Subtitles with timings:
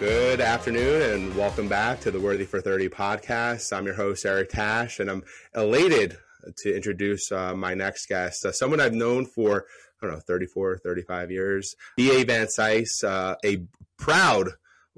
[0.00, 3.72] Good afternoon and welcome back to the Worthy for 30 podcast.
[3.72, 5.22] I'm your host, Eric Tash, and I'm
[5.54, 6.16] elated
[6.58, 9.66] to introduce uh, my next guest, uh, someone I've known for,
[10.02, 11.76] I don't know, 34, 35 years.
[11.96, 12.24] B.A.
[12.24, 13.64] Van Sise, uh, a
[13.96, 14.50] proud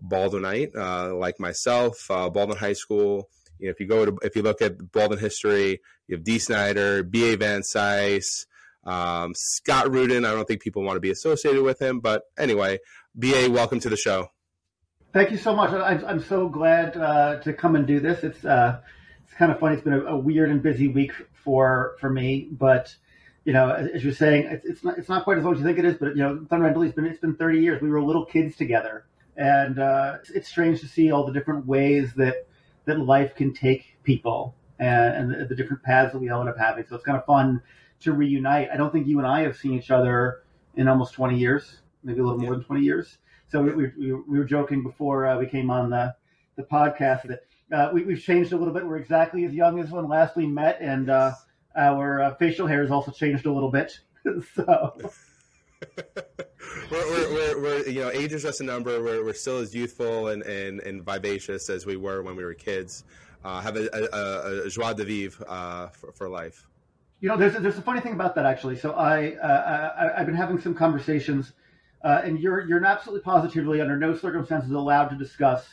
[0.03, 3.29] Baldwinite uh, like myself, uh, Baldwin High School.
[3.59, 6.39] You know, if you go to, if you look at Baldwin history, you have Dee
[6.39, 7.37] Snider, B.A.
[7.37, 8.47] Van Sise,
[8.85, 10.25] um, Scott Rudin.
[10.25, 12.79] I don't think people want to be associated with him, but anyway,
[13.19, 14.31] B.A., welcome to the show.
[15.13, 15.71] Thank you so much.
[15.73, 18.23] I'm, I'm so glad uh, to come and do this.
[18.23, 18.81] It's uh,
[19.25, 19.75] it's kind of funny.
[19.75, 22.95] It's been a, a, weird and busy week for for me, but
[23.45, 25.65] you know, as you're saying, it's, it's not it's not quite as long as you
[25.65, 25.97] think it is.
[25.97, 27.81] But you know, fundamentally, it's been it's been 30 years.
[27.81, 29.07] We were little kids together,
[29.37, 32.47] and uh, it's strange to see all the different ways that
[32.85, 36.51] that life can take people and, and the, the different paths that we all end
[36.51, 36.85] up having.
[36.89, 37.63] So it's kind of fun
[38.01, 38.69] to reunite.
[38.73, 40.43] I don't think you and I have seen each other
[40.77, 43.19] in almost 20 years, maybe a little more than 20 years.
[43.49, 46.15] So we, we, we were joking before uh, we came on the,
[46.57, 47.41] the podcast that
[47.73, 48.87] uh, we, have changed a little bit.
[48.87, 51.33] We're exactly as young as when last we met, and uh,
[51.77, 53.99] our uh, facial hair has also changed a little bit.
[54.55, 54.97] so.
[55.97, 59.03] we're, we're, we're, we're, you know, age is just a number.
[59.03, 62.55] We're, we're still as youthful and, and, and vivacious as we were when we were
[62.55, 63.05] kids.
[63.45, 66.67] Uh, have a, a, a, joie de vivre uh, for, for life.
[67.21, 68.77] You know, there's a, there's a funny thing about that actually.
[68.77, 71.53] So I, I I've been having some conversations
[72.03, 75.67] uh, and you're you're absolutely positively under no circumstances allowed to discuss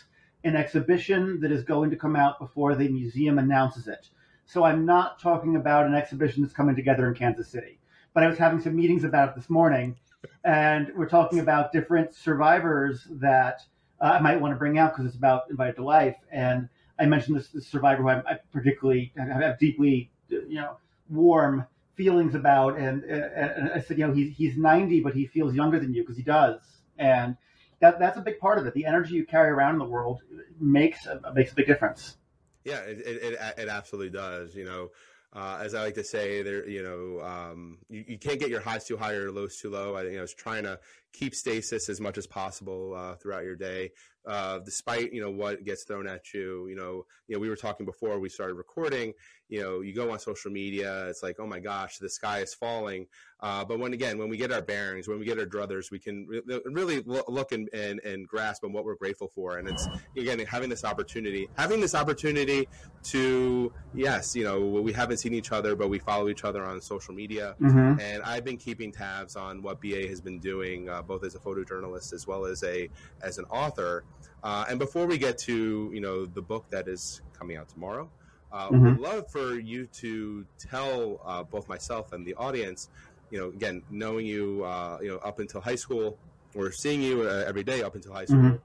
[0.43, 4.09] an exhibition that is going to come out before the museum announces it.
[4.45, 7.79] So I'm not talking about an exhibition that's coming together in Kansas City,
[8.13, 9.95] but I was having some meetings about it this morning,
[10.43, 13.61] and we're talking about different survivors that
[14.01, 16.17] uh, I might want to bring out because it's about invited to life.
[16.31, 16.67] And
[16.99, 20.77] I mentioned this, this survivor who I, I particularly have deeply, you know,
[21.09, 25.53] warm feelings about, and, and I said, you know, he's he's 90, but he feels
[25.53, 26.59] younger than you because he does,
[26.97, 27.37] and
[27.79, 28.73] that that's a big part of it.
[28.73, 30.21] The energy you carry around in the world
[30.59, 32.17] makes a, makes a big difference.
[32.63, 34.55] Yeah, it, it, it absolutely does.
[34.55, 34.91] You know,
[35.33, 38.61] uh, as I like to say, there, you know, um, you, you, can't get your
[38.61, 39.95] highs too high or lows too low.
[39.95, 40.79] I, you know, trying to
[41.11, 43.91] keep stasis as much as possible uh, throughout your day
[44.25, 46.67] uh, despite you know what gets thrown at you.
[46.67, 49.13] You know, you know, we were talking before we started recording.
[49.53, 52.55] You know, you go on social media, it's like, oh my gosh, the sky is
[52.55, 53.05] falling.
[53.39, 55.99] Uh, but when again, when we get our bearings, when we get our druthers, we
[55.99, 59.59] can re- really look and, and, and grasp on what we're grateful for.
[59.59, 59.87] And it's
[60.17, 62.67] again having this opportunity, having this opportunity
[63.03, 66.81] to yes, you know, we haven't seen each other, but we follow each other on
[66.81, 67.55] social media.
[67.61, 67.99] Mm-hmm.
[67.99, 71.39] And I've been keeping tabs on what BA has been doing, uh, both as a
[71.39, 72.89] photojournalist as well as a
[73.21, 74.03] as an author.
[74.41, 78.09] Uh, and before we get to you know the book that is coming out tomorrow,
[78.53, 78.85] uh, mm-hmm.
[78.85, 82.89] would love for you to tell uh, both myself and the audience,
[83.31, 86.17] you know, again, knowing you, uh, you know, up until high school,
[86.53, 88.55] or seeing you uh, every day up until high school, mm-hmm.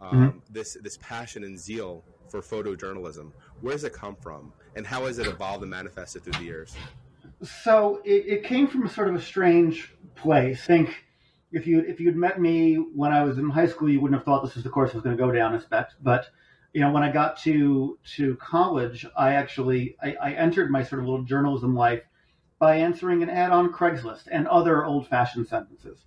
[0.00, 0.38] Um, mm-hmm.
[0.52, 3.32] this this passion and zeal for photojournalism,
[3.62, 6.76] where does it come from, and how has it evolved and manifested through the years?
[7.42, 10.62] So it, it came from a sort of a strange place.
[10.62, 11.04] I think
[11.50, 14.24] if you if you'd met me when I was in high school, you wouldn't have
[14.24, 15.52] thought this was the course I was going to go down.
[15.52, 16.28] I expect, but
[16.72, 21.00] you know, when I got to to college, I actually I, I entered my sort
[21.00, 22.02] of little journalism life
[22.58, 26.04] by answering an ad on Craigslist and other old-fashioned sentences.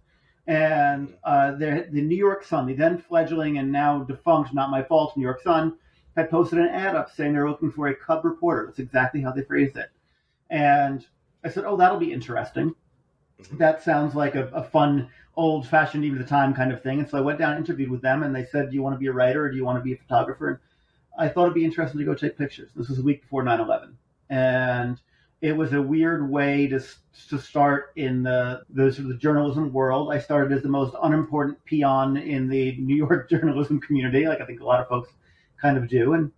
[0.48, 4.84] And uh, the, the New York Sun, the then fledgling and now defunct, not my
[4.84, 5.78] fault, New York Sun,
[6.18, 8.66] had posted an ad up saying they're looking for a cub reporter.
[8.66, 9.90] That's exactly how they phrased it.
[10.50, 11.06] And
[11.44, 12.76] I said, "Oh, that'll be interesting."
[13.54, 17.00] that sounds like a, a fun, old fashioned, even the time kind of thing.
[17.00, 18.96] And so I went down and interviewed with them, and they said, Do you want
[18.96, 20.48] to be a writer or do you want to be a photographer?
[20.50, 20.60] And
[21.18, 22.72] I thought it'd be interesting to go take pictures.
[22.76, 23.98] This was a week before 9 11.
[24.30, 25.00] And
[25.42, 26.80] it was a weird way to,
[27.30, 30.14] to start in the, the sort of the journalism world.
[30.14, 34.46] I started as the most unimportant peon in the New York journalism community, like I
[34.46, 35.10] think a lot of folks
[35.60, 36.14] kind of do.
[36.14, 36.32] And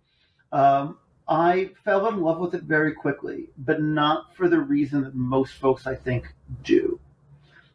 [0.52, 5.14] um, I fell in love with it very quickly, but not for the reason that
[5.14, 7.00] most folks, I think, do.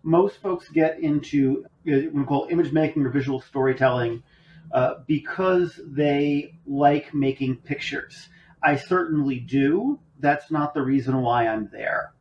[0.03, 4.23] Most folks get into we call image making or visual storytelling
[4.71, 8.29] uh, because they like making pictures.
[8.61, 9.99] I certainly do.
[10.19, 12.13] That's not the reason why I'm there.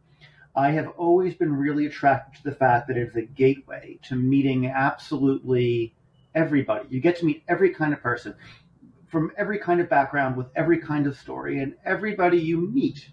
[0.57, 4.67] I have always been really attracted to the fact that it's a gateway to meeting
[4.67, 5.95] absolutely
[6.35, 6.89] everybody.
[6.91, 8.35] You get to meet every kind of person
[9.09, 13.11] from every kind of background with every kind of story, and everybody you meet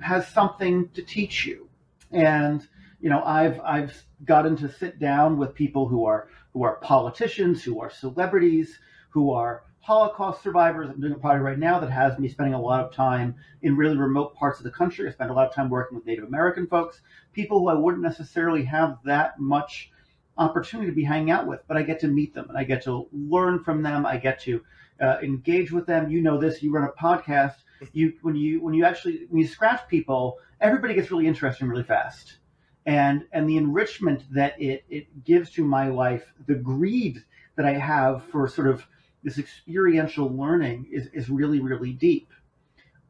[0.00, 1.68] has something to teach you.
[2.10, 2.66] And
[3.00, 7.62] you know, I've I've gotten to sit down with people who are who are politicians,
[7.62, 8.78] who are celebrities,
[9.10, 10.88] who are Holocaust survivors.
[10.88, 13.76] I'm doing a project right now that has me spending a lot of time in
[13.76, 15.06] really remote parts of the country.
[15.06, 17.02] I spend a lot of time working with Native American folks,
[17.34, 19.90] people who I wouldn't necessarily have that much
[20.38, 22.82] opportunity to be hanging out with, but I get to meet them and I get
[22.84, 24.06] to learn from them.
[24.06, 24.62] I get to
[25.00, 26.10] uh, engage with them.
[26.10, 26.62] You know this.
[26.62, 27.56] You run a podcast.
[27.92, 31.82] You when you when you actually when you scratch people, everybody gets really interesting really
[31.82, 32.38] fast,
[32.86, 37.22] and and the enrichment that it it gives to my life, the greed
[37.56, 38.86] that I have for sort of
[39.22, 42.30] this experiential learning is is really really deep.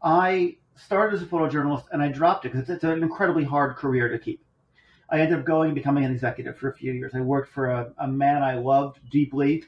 [0.02, 4.08] I started as a photojournalist and I dropped it because it's, an incredibly hard career
[4.08, 4.44] to keep.
[5.10, 7.12] I ended up going and becoming an executive for a few years.
[7.14, 9.64] I worked for a, a man I loved deeply,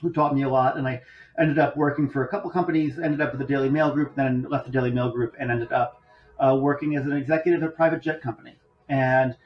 [0.00, 1.02] who taught me a lot, and I
[1.38, 2.98] ended up working for a couple companies.
[2.98, 5.72] Ended up with the Daily Mail Group, then left the Daily Mail Group, and ended
[5.72, 6.02] up
[6.38, 8.56] uh, working as an executive at a private jet company,
[8.88, 9.36] and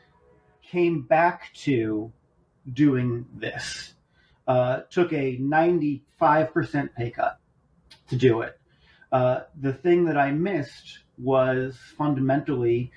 [0.62, 2.12] came back to
[2.72, 3.94] doing this.
[4.46, 7.38] Uh, took a 95% pay cut
[8.08, 8.58] to do it.
[9.12, 12.92] Uh, the thing that I missed was fundamentally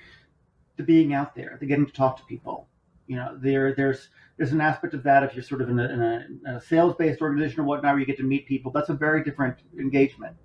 [0.76, 2.68] the being out there, the getting to talk to people.
[3.06, 5.84] You know, there there's there's an aspect of that if you're sort of in a,
[5.84, 6.02] in
[6.46, 8.72] a, a sales based organization or whatnot where you get to meet people.
[8.72, 10.36] That's a very different engagement.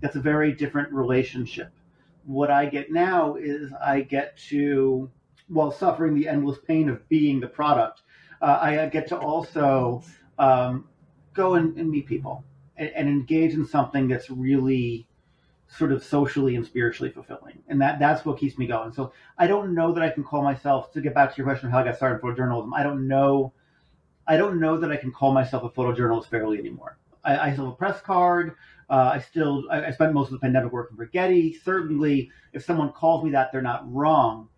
[0.00, 1.70] That's a very different relationship.
[2.24, 5.10] What I get now is I get to,
[5.48, 8.02] while suffering the endless pain of being the product,
[8.40, 10.02] uh, I get to also
[10.38, 10.88] um,
[11.32, 12.44] go and, and, meet people
[12.76, 15.06] and, and engage in something that's really
[15.76, 17.58] sort of socially and spiritually fulfilling.
[17.68, 18.92] And that that's what keeps me going.
[18.92, 21.66] So I don't know that I can call myself to get back to your question
[21.66, 22.70] of how I got started in photojournalism.
[22.74, 23.52] I don't know
[24.26, 26.98] I don't know that I can call myself a photojournalist fairly anymore.
[27.24, 28.54] I, I still have a press card.
[28.88, 31.54] Uh, I still I, I spent most of the pandemic working for Getty.
[31.54, 34.48] Certainly, if someone calls me that, they're not wrong.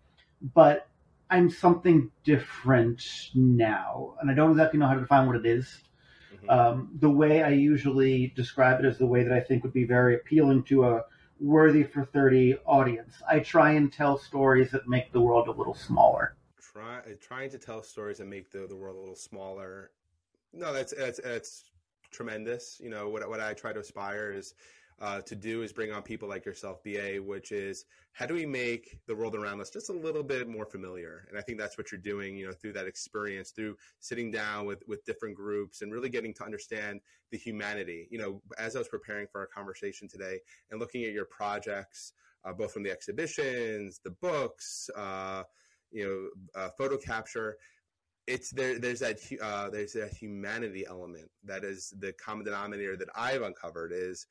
[0.53, 0.87] But
[1.29, 5.81] I'm something different now, and I don't exactly know how to define what it is.
[6.47, 6.79] Mm-hmm.
[6.79, 9.85] Um, the way I usually describe it is the way that I think would be
[9.85, 11.05] very appealing to a
[11.39, 13.21] worthy for 30 audience.
[13.29, 16.35] I try and tell stories that make the world a little smaller.
[16.61, 19.91] Try, trying to tell stories that make the, the world a little smaller.
[20.53, 21.65] No, that's, that's, that's
[22.11, 22.79] tremendous.
[22.81, 24.53] You know, what, what I try to aspire is
[25.01, 28.45] uh, to do is bring on people like yourself, BA, which is how do we
[28.45, 31.25] make the world around us just a little bit more familiar?
[31.29, 34.65] And I think that's what you're doing, you know, through that experience, through sitting down
[34.65, 37.01] with, with different groups and really getting to understand
[37.31, 38.07] the humanity.
[38.09, 40.39] You know, as I was preparing for our conversation today
[40.71, 42.13] and looking at your projects,
[42.45, 45.43] uh, both from the exhibitions, the books, uh,
[45.91, 47.57] you know, uh, photo capture,
[48.27, 48.79] it's there.
[48.79, 53.91] There's that uh, there's that humanity element that is the common denominator that I've uncovered
[53.93, 54.25] is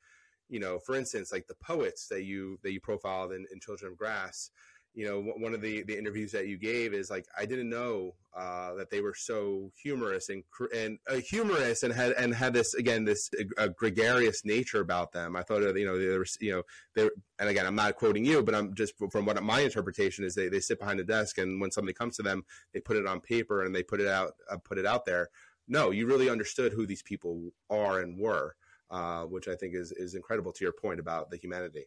[0.49, 3.91] you know, for instance, like the poets that you that you profiled in, in Children
[3.91, 4.51] of Grass,
[4.95, 8.15] you know, one of the, the interviews that you gave is like I didn't know
[8.33, 10.43] uh, that they were so humorous and
[10.73, 15.35] and uh, humorous and had and had this again this uh, gregarious nature about them.
[15.35, 16.63] I thought you know they were you know
[16.95, 17.09] they
[17.39, 20.47] and again I'm not quoting you, but I'm just from what my interpretation is they,
[20.47, 23.19] they sit behind a desk and when somebody comes to them they put it on
[23.19, 25.29] paper and they put it out uh, put it out there.
[25.67, 28.55] No, you really understood who these people are and were
[28.91, 30.51] uh, which I think is is incredible.
[30.53, 31.85] To your point about the humanity,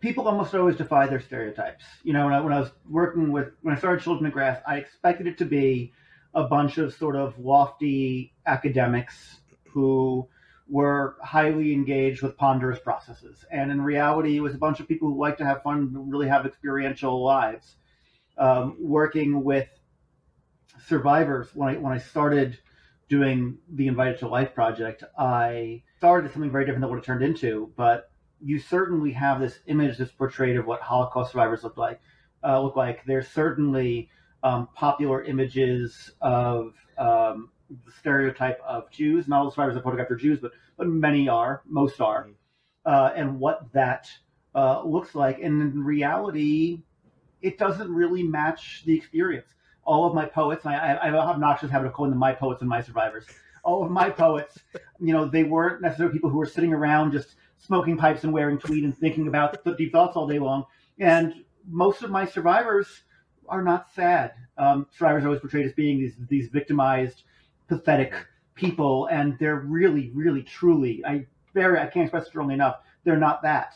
[0.00, 1.84] people almost always defy their stereotypes.
[2.02, 4.60] You know, when I, when I was working with when I started Children of Grass,
[4.66, 5.92] I expected it to be
[6.34, 10.28] a bunch of sort of lofty academics who
[10.68, 13.44] were highly engaged with ponderous processes.
[13.50, 16.28] And in reality, it was a bunch of people who like to have fun, really
[16.28, 17.76] have experiential lives.
[18.38, 19.68] Um, working with
[20.86, 22.58] survivors, when I when I started
[23.12, 27.22] doing the Invited to Life project, I started something very different than what it turned
[27.22, 27.70] into.
[27.76, 32.00] But you certainly have this image that's portrayed of what Holocaust survivors look like.
[32.42, 34.08] Uh, look like there's certainly
[34.42, 37.50] um, popular images of um,
[37.84, 39.28] the stereotype of Jews.
[39.28, 42.32] Not all survivors are photographed are Jews, but but many are, most are, mm-hmm.
[42.90, 44.08] uh, and what that
[44.54, 45.38] uh, looks like.
[45.38, 46.80] And in reality,
[47.42, 49.48] it doesn't really match the experience
[49.84, 52.32] all of my poets, and I, I have an obnoxious habit of calling them my
[52.32, 53.26] poets and my survivors.
[53.64, 54.58] All of my poets,
[55.00, 58.58] you know, they weren't necessarily people who were sitting around just smoking pipes and wearing
[58.58, 60.64] tweed and thinking about deep thoughts all day long.
[60.98, 63.02] And most of my survivors
[63.48, 64.32] are not sad.
[64.58, 67.22] Um, survivors are always portrayed as being these these victimized,
[67.68, 68.14] pathetic
[68.54, 71.02] people, and they're really, really, truly.
[71.06, 72.76] I very I can't express it strongly enough.
[73.04, 73.74] They're not that.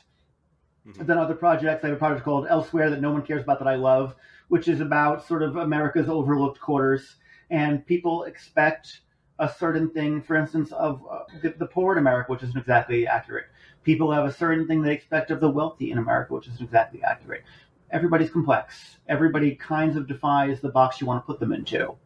[0.87, 1.05] Mm-hmm.
[1.05, 1.85] Then other projects.
[1.85, 4.15] I have a project called Elsewhere that no one cares about that I love,
[4.49, 7.17] which is about sort of America's overlooked quarters,
[7.50, 9.00] and people expect
[9.38, 11.21] a certain thing, for instance, of uh,
[11.59, 13.47] the poor in America, which isn't exactly accurate.
[13.83, 17.03] People have a certain thing they expect of the wealthy in America, which isn't exactly
[17.03, 17.43] accurate.
[17.91, 18.97] Everybody's complex.
[19.09, 21.97] Everybody kind of defies the box you want to put them into.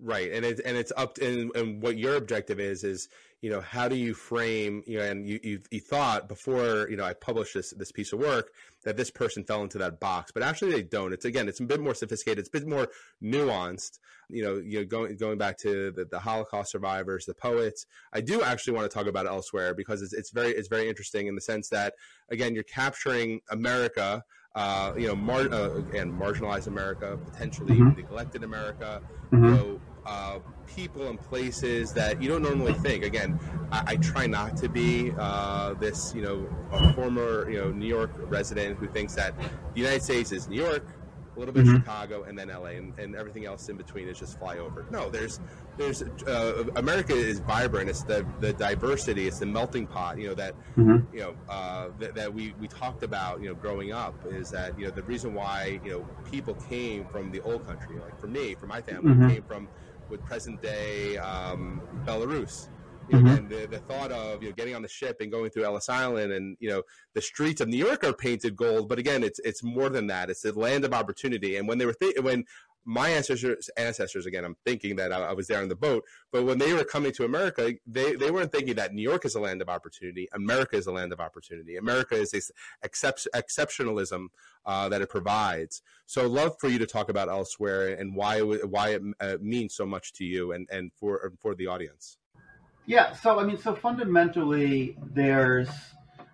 [0.00, 3.08] Right, and it's and it's up to, and, and what your objective is is
[3.42, 6.96] you know how do you frame you know and you, you you thought before you
[6.96, 8.50] know I published this this piece of work
[8.84, 11.12] that this person fell into that box, but actually they don't.
[11.12, 12.88] It's again it's a bit more sophisticated, it's a bit more
[13.22, 13.98] nuanced.
[14.28, 17.86] You know, you know going going back to the, the Holocaust survivors, the poets.
[18.12, 20.88] I do actually want to talk about it elsewhere because it's it's very it's very
[20.88, 21.94] interesting in the sense that
[22.30, 24.24] again you're capturing America
[24.56, 27.94] uh, you know, mar- uh, again, marginalized America, potentially mm-hmm.
[27.94, 29.54] neglected America, mm-hmm.
[29.54, 29.75] know,
[30.06, 33.04] uh, people and places that you don't normally think.
[33.04, 33.38] Again,
[33.72, 37.86] I, I try not to be uh, this, you know, a former, you know, New
[37.86, 40.86] York resident who thinks that the United States is New York,
[41.36, 41.76] a little bit mm-hmm.
[41.76, 44.90] Chicago, and then LA, and, and everything else in between is just flyover.
[44.90, 45.38] No, there's
[45.76, 47.90] there's uh, America is vibrant.
[47.90, 49.26] It's the the diversity.
[49.26, 50.18] It's the melting pot.
[50.18, 51.14] You know that mm-hmm.
[51.14, 53.42] you know uh, that, that we we talked about.
[53.42, 57.04] You know, growing up is that you know the reason why you know people came
[57.06, 57.98] from the old country.
[57.98, 59.28] Like for me, for my family, mm-hmm.
[59.28, 59.68] came from
[60.08, 62.68] with present day um, Belarus
[63.08, 63.36] you know, mm-hmm.
[63.36, 65.88] And the, the thought of you know getting on the ship and going through Ellis
[65.88, 66.82] Island and you know
[67.14, 70.28] the streets of New York are painted gold, but again, it's it's more than that.
[70.28, 71.56] It's the land of opportunity.
[71.56, 72.44] And when they were th- when
[72.86, 76.44] my ancestors ancestors again, I'm thinking that I, I, was there on the boat, but
[76.44, 79.40] when they were coming to America, they they weren't thinking that New York is a
[79.40, 80.28] land of opportunity.
[80.32, 81.76] America is a land of opportunity.
[81.76, 82.52] America is this
[82.82, 84.28] except, exceptionalism
[84.64, 85.82] uh, that it provides.
[86.06, 89.74] So, love for you to talk about elsewhere and why it, why it uh, means
[89.74, 92.18] so much to you and and for for the audience.
[92.86, 95.68] Yeah, so I mean, so fundamentally, there's.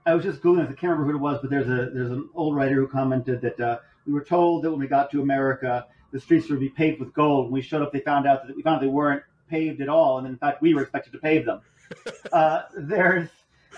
[0.04, 0.64] I was just googling.
[0.64, 3.40] I can't remember who it was, but there's a there's an old writer who commented
[3.40, 6.68] that uh, we were told that when we got to America, the streets would be
[6.68, 7.46] paved with gold.
[7.46, 10.18] When we showed up, they found out that we found they weren't paved at all,
[10.18, 11.60] and in fact, we were expected to pave them.
[12.32, 13.28] uh, there's.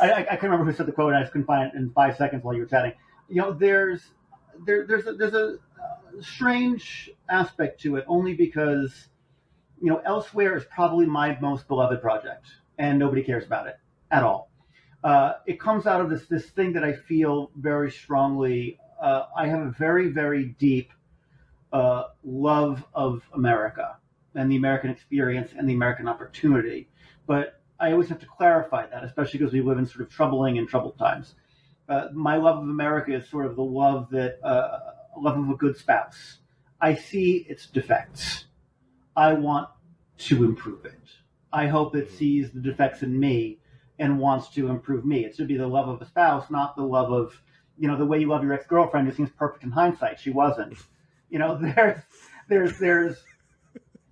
[0.01, 1.11] I, I, can't remember who said the quote.
[1.11, 2.93] And I just couldn't find it in five seconds while you were chatting.
[3.29, 4.03] You know, there's
[4.67, 5.59] there, there's a, there's a
[6.21, 9.09] strange aspect to it, only because
[9.81, 12.47] you know, elsewhere is probably my most beloved project
[12.79, 13.77] and nobody cares about it
[14.11, 14.51] at all.
[15.03, 18.79] Uh, it comes out of this this thing that I feel very strongly.
[19.01, 20.91] Uh, I have a very very deep
[21.75, 23.97] uh, love of America
[24.37, 26.89] and the American experience and the American opportunity,
[27.27, 30.57] but I always have to clarify that, especially because we live in sort of troubling
[30.59, 31.35] and troubled times.
[31.89, 34.79] Uh, my love of America is sort of the love that uh,
[35.21, 36.39] love of a good spouse.
[36.81, 38.45] I see its defects.
[39.17, 39.69] I want
[40.19, 41.01] to improve it.
[41.53, 43.59] I hope it sees the defects in me
[43.99, 45.25] and wants to improve me.
[45.25, 47.41] It should be the love of a spouse, not the love of,
[47.77, 50.21] you know, the way you love your ex girlfriend who seems perfect in hindsight.
[50.21, 50.77] She wasn't.
[51.35, 51.99] You know, there's
[52.49, 53.17] there's there's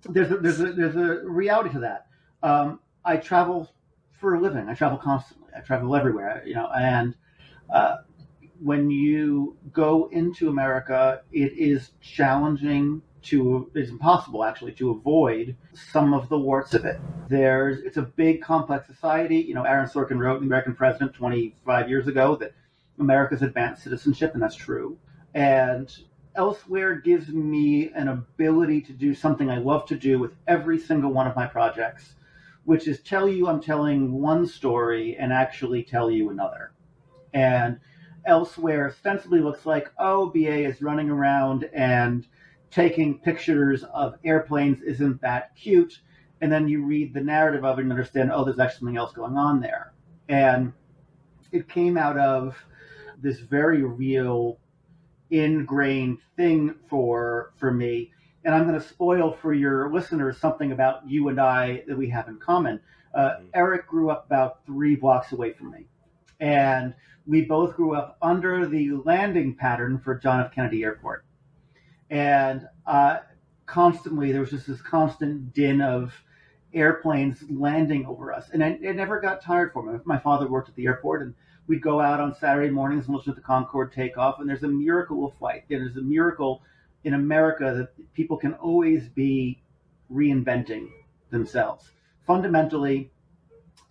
[0.09, 2.07] there's a, there's a, there's a reality to that.
[2.43, 3.73] Um, I travel
[4.19, 4.67] for a living.
[4.67, 5.47] I travel constantly.
[5.55, 6.43] I travel everywhere.
[6.45, 7.15] You know, and
[7.73, 7.97] uh,
[8.59, 15.55] when you go into America, it is challenging to it's impossible actually to avoid
[15.93, 16.99] some of the warts of it.
[17.29, 19.37] There's it's a big complex society.
[19.37, 22.53] You know, Aaron Sorkin wrote in American President 25 years ago that
[22.99, 24.97] America's advanced citizenship, and that's true.
[25.33, 25.89] And
[26.35, 31.11] elsewhere gives me an ability to do something I love to do with every single
[31.11, 32.15] one of my projects,
[32.65, 36.73] which is tell you I'm telling one story and actually tell you another.
[37.33, 37.79] And
[38.25, 42.25] elsewhere ostensibly looks like, oh, BA is running around and
[42.71, 45.99] taking pictures of airplanes isn't that cute.
[46.41, 49.13] And then you read the narrative of it and understand, oh, there's actually something else
[49.13, 49.93] going on there.
[50.27, 50.73] And
[51.51, 52.57] it came out of
[53.21, 54.57] this very real,
[55.39, 58.11] ingrained thing for for me.
[58.45, 62.09] And I'm going to spoil for your listeners something about you and I that we
[62.09, 62.79] have in common.
[63.15, 63.45] Uh, mm-hmm.
[63.53, 65.85] Eric grew up about three blocks away from me.
[66.39, 66.93] And
[67.25, 70.51] we both grew up under the landing pattern for John F.
[70.51, 71.25] Kennedy Airport
[72.13, 73.17] and uh,
[73.65, 76.13] constantly there was just this constant din of
[76.71, 79.99] airplanes landing over us, and I, it never got tired for me.
[80.05, 81.33] My father worked at the airport, and
[81.67, 84.39] we'd go out on Saturday mornings and listen to the Concorde take off.
[84.39, 85.63] And there's a miracle of flight.
[85.69, 86.61] There's a miracle
[87.03, 89.61] in America that people can always be
[90.11, 90.87] reinventing
[91.29, 91.91] themselves.
[92.25, 93.11] Fundamentally,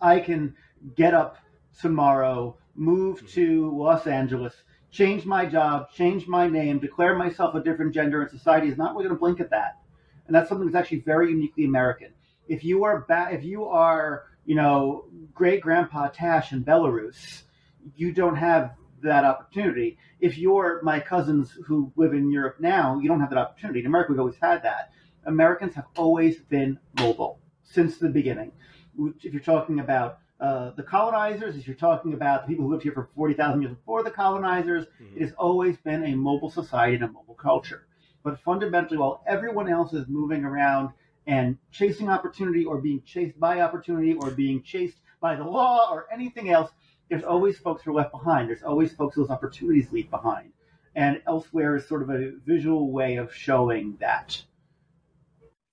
[0.01, 0.55] I can
[0.95, 1.37] get up
[1.79, 3.27] tomorrow, move mm-hmm.
[3.27, 4.53] to Los Angeles,
[4.91, 8.91] change my job, change my name, declare myself a different gender, and society is not
[8.93, 9.79] really going to blink at that.
[10.25, 12.13] And that's something that's actually very uniquely American.
[12.47, 17.43] If you are ba- if you are, you know, great grandpa Tash in Belarus,
[17.95, 18.71] you don't have
[19.01, 19.97] that opportunity.
[20.19, 23.81] If you're my cousins who live in Europe now, you don't have that opportunity.
[23.81, 24.91] In America, we've always had that.
[25.25, 28.51] Americans have always been mobile since the beginning.
[29.21, 32.83] If you're talking about uh, the colonizers, if you're talking about the people who lived
[32.83, 35.15] here for 40,000 years before the colonizers, mm-hmm.
[35.15, 37.87] it has always been a mobile society and a mobile culture.
[38.23, 40.89] But fundamentally, while everyone else is moving around
[41.27, 46.07] and chasing opportunity or being chased by opportunity or being chased by the law or
[46.11, 46.71] anything else,
[47.13, 48.49] there's always folks who are left behind.
[48.49, 50.51] There's always folks whose opportunities leave behind.
[50.95, 54.41] And elsewhere is sort of a visual way of showing that.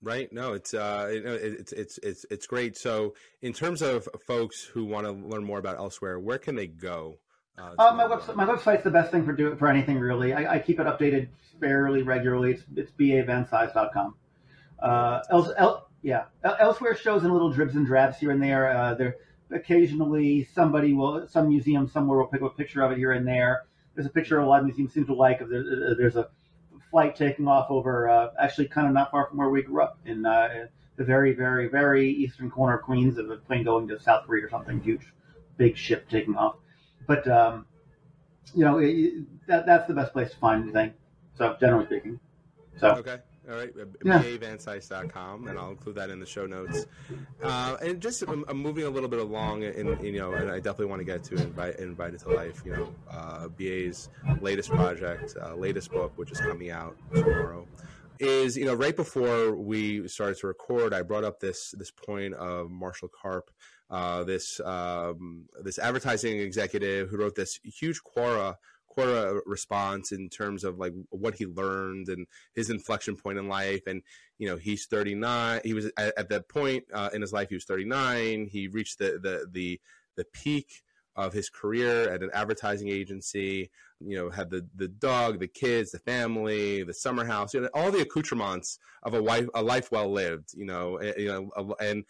[0.03, 0.31] Right.
[0.31, 2.77] No, it's uh, it's it's it's it's great.
[2.77, 6.67] So, in terms of folks who want to learn more about elsewhere, where can they
[6.67, 7.17] go?
[7.57, 10.33] Uh, uh, my website, my website's the best thing for do for anything really.
[10.33, 11.29] I, I keep it updated
[11.59, 12.51] fairly regularly.
[12.51, 14.15] It's it's bavansise.com.
[14.79, 18.75] Uh, else, el, yeah, elsewhere shows in little dribs and drabs here and there.
[18.75, 19.17] Uh, there
[19.53, 23.27] occasionally somebody will, some museum somewhere will pick up a picture of it here and
[23.27, 23.65] there.
[23.95, 25.39] There's a picture a lot of museums seem to like.
[25.39, 26.29] There's, there's a
[26.89, 29.99] flight taking off over, uh, actually kind of not far from where we grew up
[30.05, 30.67] in uh,
[30.97, 34.45] the very, very, very eastern corner of Queens, of a plane going to South Korea
[34.45, 34.79] or something.
[34.81, 35.01] Huge,
[35.57, 36.55] big ship taking off.
[37.07, 37.65] But um,
[38.53, 40.93] you know, it, that, that's the best place to find anything.
[41.37, 42.19] So generally speaking.
[42.77, 43.17] So okay.
[43.51, 43.71] All right,
[44.05, 44.21] yeah.
[44.21, 46.85] bavansise.com, and I'll include that in the show notes.
[47.43, 50.57] Uh, and just I'm, I'm, moving a little bit along, and you know, and I
[50.57, 52.61] definitely want to get to invite invited to life.
[52.65, 54.07] You know, uh, BA's
[54.39, 57.67] latest project, uh, latest book, which is coming out tomorrow,
[58.19, 62.33] is you know right before we started to record, I brought up this this point
[62.35, 63.51] of Marshall Karp,
[63.89, 68.55] uh, this um, this advertising executive who wrote this huge Quora
[68.95, 73.81] Quora response in terms of like what he learned and his inflection point in life.
[73.87, 74.01] And
[74.37, 75.61] you know, he's 39.
[75.63, 77.49] He was at, at that point uh, in his life.
[77.49, 78.47] He was 39.
[78.51, 79.79] He reached the the the
[80.15, 80.83] the peak
[81.15, 83.69] of his career at an advertising agency.
[83.99, 87.69] You know, had the the dog, the kids, the family, the summer house, you know,
[87.73, 90.53] all the accoutrements of a wife, a life well lived.
[90.55, 92.05] You know, and, you know, and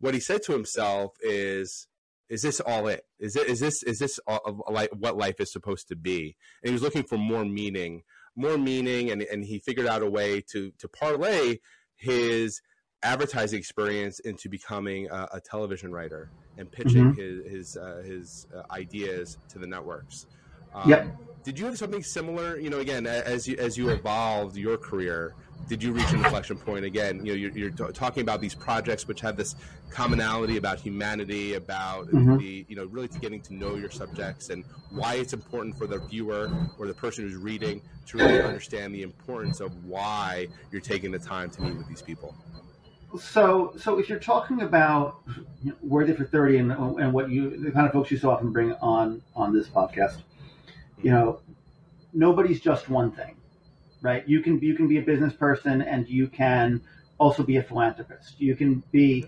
[0.00, 1.86] what he said to himself is
[2.28, 3.04] is this all it?
[3.18, 6.36] Is it is this is this all, like what life is supposed to be?
[6.62, 8.02] And he was looking for more meaning,
[8.34, 11.58] more meaning, and and he figured out a way to to parlay
[11.96, 12.60] his
[13.02, 17.20] advertising experience into becoming a, a television writer and pitching mm-hmm.
[17.20, 20.26] his his uh, his uh, ideas to the networks.
[20.74, 21.16] Um, yep.
[21.44, 22.58] Did you have something similar?
[22.58, 25.34] You know, again, as you as you evolved your career,
[25.68, 27.24] did you reach an inflection point again?
[27.24, 29.56] You know, you're, you're t- talking about these projects which have this
[29.90, 32.36] commonality about humanity, about mm-hmm.
[32.36, 35.86] the you know really to getting to know your subjects and why it's important for
[35.86, 40.80] the viewer or the person who's reading to really understand the importance of why you're
[40.80, 42.34] taking the time to meet with these people.
[43.18, 45.22] So, so if you're talking about
[45.80, 48.72] worthy for thirty and and what you the kind of folks you so often bring
[48.74, 50.22] on on this podcast,
[51.02, 51.40] you know,
[52.12, 53.36] nobody's just one thing
[54.06, 54.26] right?
[54.28, 56.80] You can you can be a business person and you can
[57.18, 58.40] also be a philanthropist.
[58.40, 59.26] You can be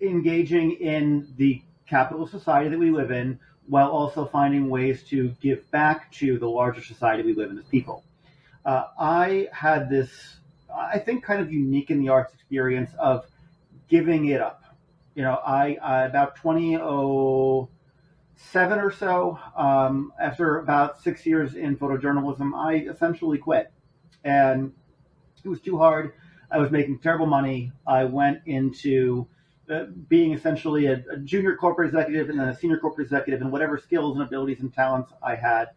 [0.00, 5.68] engaging in the capital society that we live in while also finding ways to give
[5.72, 8.04] back to the larger society we live in as people.
[8.64, 10.36] Uh, I had this,
[10.72, 13.26] I think, kind of unique in the arts experience of
[13.88, 14.62] giving it up.
[15.16, 22.74] You know, I, about 2007 or so, um, after about six years in photojournalism, I
[22.88, 23.71] essentially quit
[24.24, 24.72] and
[25.44, 26.14] it was too hard.
[26.50, 27.72] I was making terrible money.
[27.86, 29.26] I went into
[29.70, 33.50] uh, being essentially a, a, junior corporate executive and then a senior corporate executive, and
[33.50, 35.68] whatever skills and abilities and talents I had,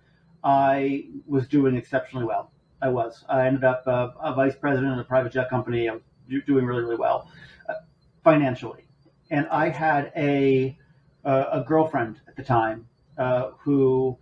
[0.43, 2.51] I was doing exceptionally well.
[2.81, 3.23] I was.
[3.29, 5.87] I ended up uh, a vice president in a private jet company.
[5.87, 6.01] I was
[6.45, 7.29] doing really, really well
[7.69, 7.75] uh,
[8.23, 8.85] financially,
[9.31, 10.77] and I had a
[11.23, 14.17] a girlfriend at the time uh, who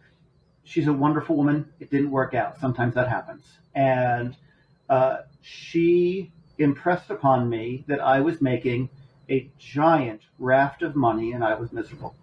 [0.63, 1.71] she's a wonderful woman.
[1.79, 2.59] It didn't work out.
[2.59, 3.43] Sometimes that happens
[3.75, 4.35] and
[4.89, 8.89] uh, she impressed upon me that I was making
[9.29, 12.15] a giant raft of money and I was miserable.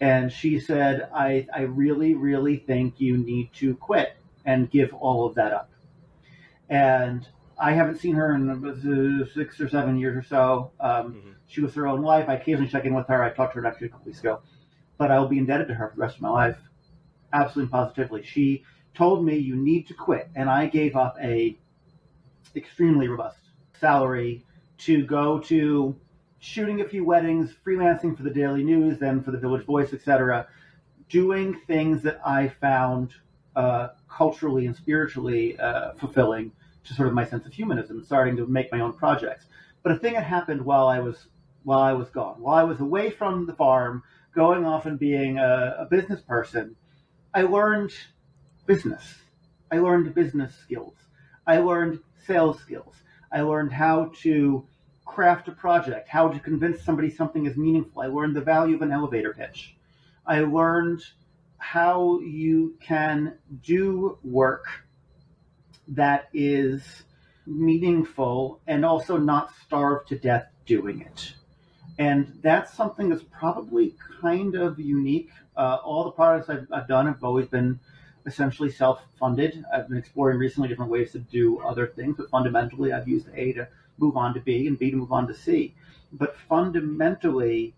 [0.00, 5.26] And she said, I, I really, really think you need to quit and give all
[5.26, 5.70] of that up.
[6.68, 7.26] And
[7.56, 10.72] I haven't seen her in six or seven years or so.
[10.80, 11.30] Um, mm-hmm.
[11.46, 12.28] She was her own wife.
[12.28, 13.22] I occasionally check in with her.
[13.22, 14.40] I talked to her actually a couple weeks ago.
[14.98, 16.56] But I will be indebted to her for the rest of my life.
[17.32, 18.22] Absolutely positively.
[18.24, 18.64] She
[18.94, 21.56] told me you need to quit, and I gave up a
[22.54, 23.38] extremely robust
[23.80, 24.44] salary
[24.78, 25.96] to go to
[26.38, 30.46] shooting a few weddings, freelancing for the Daily News, then for the Village Voice, etc.,
[31.08, 33.14] doing things that I found
[33.54, 36.52] uh, culturally and spiritually uh, fulfilling
[36.84, 39.46] to sort of my sense of humanism, starting to make my own projects.
[39.82, 41.26] But a thing that happened while I was
[41.64, 44.02] while I was gone, while I was away from the farm,
[44.34, 46.74] going off and being a, a business person,
[47.34, 47.92] I learned
[48.66, 49.02] business.
[49.70, 50.94] I learned business skills.
[51.46, 52.94] I learned sales skills.
[53.32, 54.66] I learned how to
[55.06, 58.02] craft a project, how to convince somebody something is meaningful.
[58.02, 59.76] I learned the value of an elevator pitch.
[60.26, 61.02] I learned
[61.56, 64.66] how you can do work
[65.88, 66.82] that is
[67.46, 71.34] meaningful and also not starve to death doing it.
[71.98, 75.30] And that's something that's probably kind of unique.
[75.56, 77.78] Uh, all the products I've, I've done have always been
[78.24, 79.64] essentially self-funded.
[79.72, 83.52] I've been exploring recently different ways to do other things, but fundamentally I've used A
[83.52, 85.74] to move on to B and B to move on to C.
[86.12, 87.74] But fundamentally,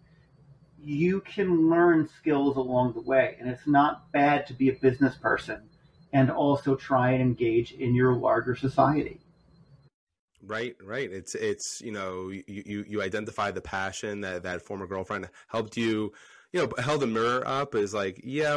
[0.83, 5.15] you can learn skills along the way, and it's not bad to be a business
[5.17, 5.63] person
[6.13, 9.21] and also try and engage in your larger society.
[10.47, 11.11] Right, right.
[11.11, 16.13] It's it's you know you you, identify the passion that that former girlfriend helped you
[16.53, 18.57] you know, held a mirror up is like, yeah,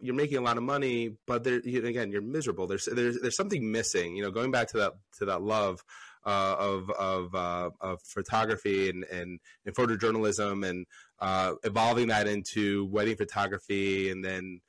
[0.00, 2.68] you're making a lot of money, but there, again, you're miserable.
[2.68, 4.14] There's, there's, there's something missing.
[4.14, 5.82] You know, going back to that, to that love
[6.24, 10.86] uh, of of uh, of photography and, and, and photojournalism, and
[11.18, 14.60] uh, evolving that into wedding photography, and then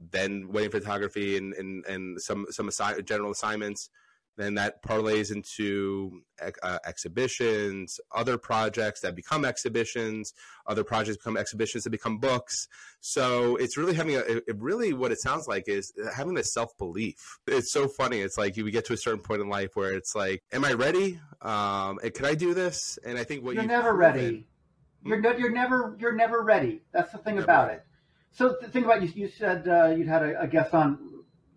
[0.00, 3.88] then wedding photography and and, and some some assi- general assignments
[4.36, 6.20] then that parlays into
[6.62, 10.34] uh, exhibitions, other projects that become exhibitions,
[10.66, 12.68] other projects become exhibitions that become books.
[13.00, 16.76] So it's really having a, it really what it sounds like is having the self
[16.76, 17.38] belief.
[17.46, 18.20] It's so funny.
[18.20, 20.74] It's like you get to a certain point in life where it's like, am I
[20.74, 21.18] ready?
[21.40, 22.98] Um, and can I do this?
[23.04, 24.46] And I think what you're never ready.
[25.02, 26.82] You're no, you're never you're never ready.
[26.92, 27.78] That's the thing about ready.
[27.78, 27.86] it.
[28.32, 30.98] So the thing about you, you said uh, you'd had a, a guest on.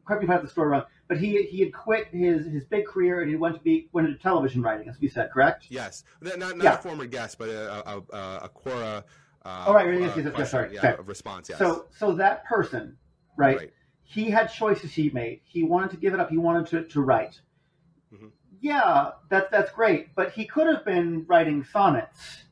[0.05, 2.63] Correct me if I have the story wrong but he he had quit his his
[2.63, 5.65] big career and he went to be went into television writing, as you said, correct?
[5.69, 6.75] Yes, not not yeah.
[6.75, 9.03] a former guest, but a a, a, a Quora.
[9.43, 11.49] Uh, oh right, yes, yes, yes, sorry, yeah, response.
[11.49, 11.57] Yes.
[11.57, 12.95] So so that person,
[13.35, 15.41] right, right, He had choices he made.
[15.43, 16.29] He wanted to give it up.
[16.29, 17.41] He wanted to to write.
[18.13, 18.27] Mm-hmm.
[18.61, 22.43] Yeah, that's that's great, but he could have been writing sonnets.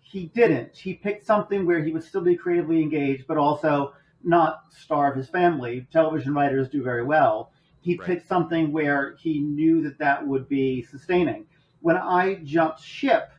[0.00, 0.76] He didn't.
[0.76, 5.28] He picked something where he would still be creatively engaged, but also not starve his
[5.28, 5.88] family.
[5.92, 7.50] Television writers do very well
[7.86, 8.08] he right.
[8.08, 11.46] picked something where he knew that that would be sustaining.
[11.78, 13.30] When I jumped ship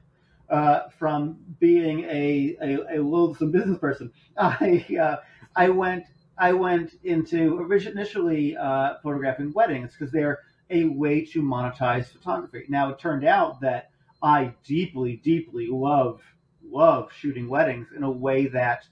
[0.50, 5.18] uh, from being a, a, a, loathsome business person, I uh,
[5.54, 6.06] I went
[6.38, 12.64] I went into initially uh, photographing weddings because they're a way to monetize photography.
[12.70, 13.90] Now it turned out that
[14.24, 16.22] I deeply deeply love
[16.64, 18.88] love shooting weddings in a way that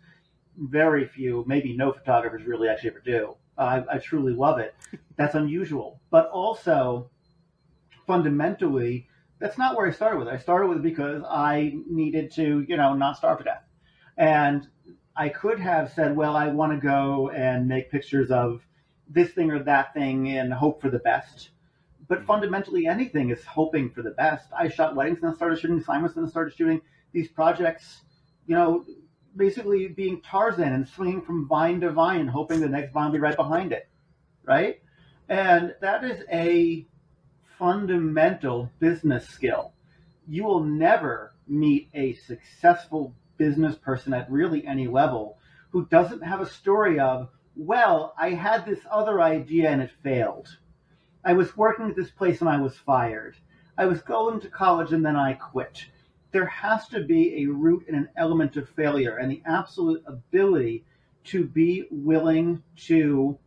[0.58, 3.36] very few, maybe no photographers really actually ever do.
[3.58, 4.76] I, I truly love it.
[5.18, 7.10] That's unusual, but also
[8.06, 9.08] fundamentally,
[9.40, 10.28] that's not where I started with.
[10.28, 13.64] I started with because I needed to, you know, not starve to death,
[14.18, 14.68] and
[15.16, 18.62] I could have said, well, I want to go and make pictures of
[19.08, 21.52] this thing or that thing and hope for the best.
[22.08, 22.28] But mm-hmm.
[22.28, 24.48] fundamentally, anything is hoping for the best.
[24.58, 26.82] I shot weddings and then started shooting assignments and then started shooting
[27.14, 28.02] these projects,
[28.46, 28.86] you know,
[29.36, 33.20] basically being Tarzan and swinging from vine to vine, hoping the next vine will be
[33.20, 33.88] right behind it,
[34.44, 34.80] right?
[35.28, 36.86] And that is a
[37.58, 39.74] fundamental business skill.
[40.28, 45.38] You will never meet a successful business person at really any level
[45.70, 50.48] who doesn't have a story of, well, I had this other idea and it failed.
[51.24, 53.36] I was working at this place and I was fired.
[53.78, 55.86] I was going to college and then I quit
[56.36, 60.84] there has to be a root and an element of failure and the absolute ability
[61.24, 63.40] to be willing to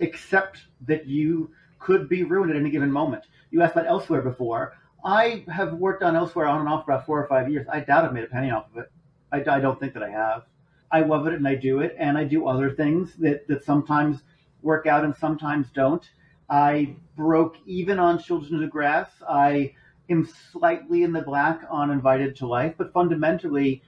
[0.00, 3.24] accept that you could be ruined at any given moment.
[3.50, 4.74] You asked about elsewhere before.
[5.04, 7.66] I have worked on elsewhere on and off for about four or five years.
[7.70, 8.90] I doubt I've made a penny off of it.
[9.32, 10.44] I, I don't think that I have.
[10.90, 14.22] I love it and I do it, and I do other things that, that sometimes
[14.62, 16.08] work out and sometimes don't.
[16.48, 19.10] I broke even on Children of the Grass.
[19.28, 19.74] I
[20.08, 23.82] am slightly in the black on invited to life, but fundamentally,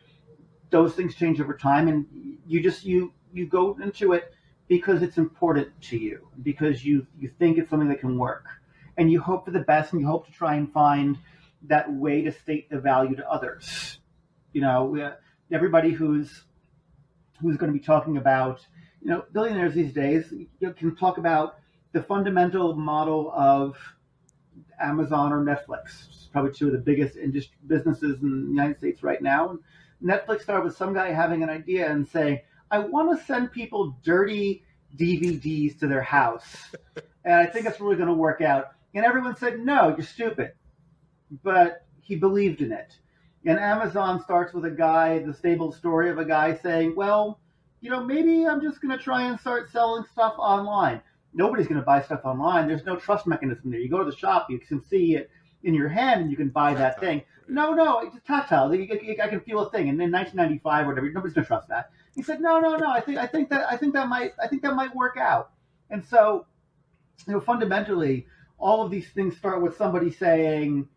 [0.71, 2.07] those things change over time, and
[2.47, 4.33] you just you you go into it
[4.69, 8.47] because it's important to you, because you you think it's something that can work,
[8.97, 11.19] and you hope for the best, and you hope to try and find
[11.63, 13.99] that way to state the value to others.
[14.53, 15.13] You know, uh,
[15.51, 16.45] everybody who's
[17.41, 18.67] who's going to be talking about
[19.01, 20.33] you know billionaires these days
[20.77, 21.59] can talk about
[21.93, 23.77] the fundamental model of
[24.81, 26.31] Amazon or Netflix.
[26.31, 29.59] Probably two of the biggest industry, businesses in the United States right now.
[30.05, 33.97] Netflix started with some guy having an idea and saying, I want to send people
[34.03, 34.65] dirty
[34.97, 36.57] DVDs to their house.
[37.25, 38.73] and I think it's really going to work out.
[38.95, 40.53] And everyone said, no, you're stupid.
[41.43, 42.97] But he believed in it.
[43.45, 47.41] And Amazon starts with a guy, the stable story of a guy saying, well,
[47.81, 51.01] you know, maybe I'm just going to try and start selling stuff online
[51.35, 52.67] nobody's going to buy stuff online.
[52.67, 53.81] There's no trust mechanism there.
[53.81, 55.31] You go to the shop, you can see it
[55.63, 57.23] in your hand, and you can buy that thing.
[57.49, 58.71] No, no, it's tactile.
[58.71, 59.89] I can feel a thing.
[59.89, 61.91] And in 1995 or whatever, nobody's going to trust that.
[62.19, 62.91] He said, no, no, no.
[62.91, 65.53] I think, I think that, I think that might, I think that might work out.
[65.89, 66.47] And so,
[67.29, 68.27] you know, fundamentally,
[68.59, 70.89] all of these things start with somebody saying,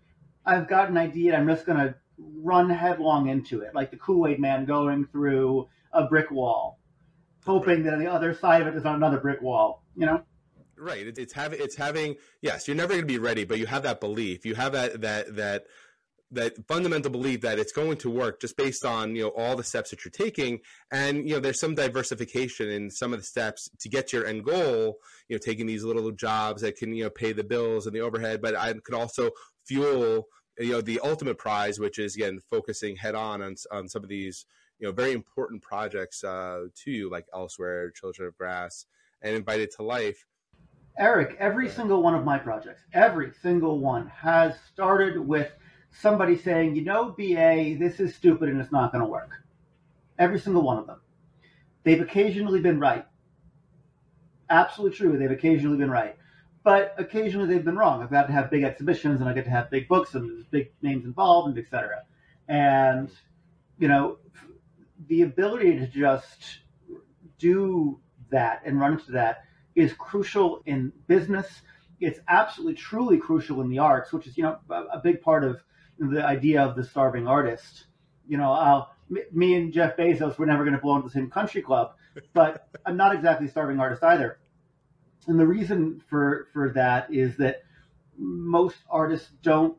[0.47, 4.25] I've got an idea, I'm just going to run headlong into it, like the Kool
[4.25, 6.79] Aid man going through a brick wall,
[7.45, 10.23] hoping that on the other side of it is another brick wall, you know?
[10.75, 11.05] Right.
[11.05, 13.99] it's having, it's having, yes, you're never going to be ready, but you have that
[13.99, 14.43] belief.
[14.43, 15.65] You have that, that, that,
[16.31, 19.63] that fundamental belief that it's going to work just based on you know all the
[19.63, 20.59] steps that you're taking.
[20.91, 24.25] And you know there's some diversification in some of the steps to get to your
[24.25, 24.97] end goal
[25.31, 28.01] you know taking these little jobs that can you know pay the bills and the
[28.01, 29.31] overhead but i could also
[29.65, 30.27] fuel
[30.59, 34.09] you know the ultimate prize which is again focusing head on on, on some of
[34.09, 34.45] these
[34.79, 38.85] you know very important projects uh, to you like elsewhere children of grass
[39.21, 40.25] and invited to life.
[40.99, 45.49] Eric every single one of my projects every single one has started with
[45.91, 49.31] somebody saying, you know, BA, this is stupid and it's not going to work.
[50.17, 51.01] Every single one of them.
[51.83, 53.05] They've occasionally been right.
[54.49, 55.17] Absolutely true.
[55.17, 56.15] They've occasionally been right.
[56.63, 58.03] But occasionally they've been wrong.
[58.03, 60.71] I've got to have big exhibitions and I get to have big books and big
[60.81, 62.03] names involved and etc.
[62.47, 63.09] And,
[63.79, 64.17] you know,
[65.07, 66.59] the ability to just
[67.39, 67.99] do
[68.29, 69.43] that and run into that
[69.75, 71.47] is crucial in business.
[71.99, 75.61] It's absolutely, truly crucial in the arts, which is, you know, a big part of
[76.09, 77.85] the idea of the starving artist.
[78.27, 78.95] You know, I'll,
[79.31, 81.93] me and Jeff Bezos were never going to blow into the same country club,
[82.33, 84.39] but I'm not exactly a starving artist either.
[85.27, 87.61] And the reason for for that is that
[88.17, 89.77] most artists don't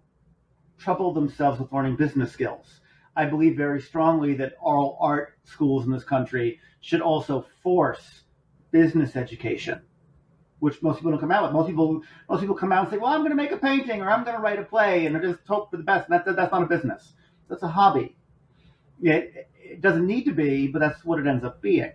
[0.79, 2.81] trouble themselves with learning business skills.
[3.17, 8.23] I believe very strongly that all art schools in this country should also force
[8.71, 9.83] business education
[10.63, 11.53] which most people don't come out with.
[11.53, 14.01] Most people, most people come out and say, "Well, I'm going to make a painting
[14.01, 16.09] or I'm going to write a play," and they just hope for the best.
[16.09, 17.15] And that, that's not a business.
[17.49, 18.15] That's a hobby.
[19.03, 21.95] It, it doesn't need to be, but that's what it ends up being.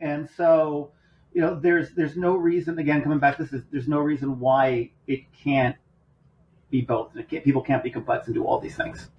[0.00, 0.92] And so,
[1.34, 2.78] you know, there's there's no reason.
[2.78, 5.76] Again, coming back this is there's no reason why it can't
[6.70, 7.12] be both.
[7.28, 9.10] Can't, people can't be complex and do all these things.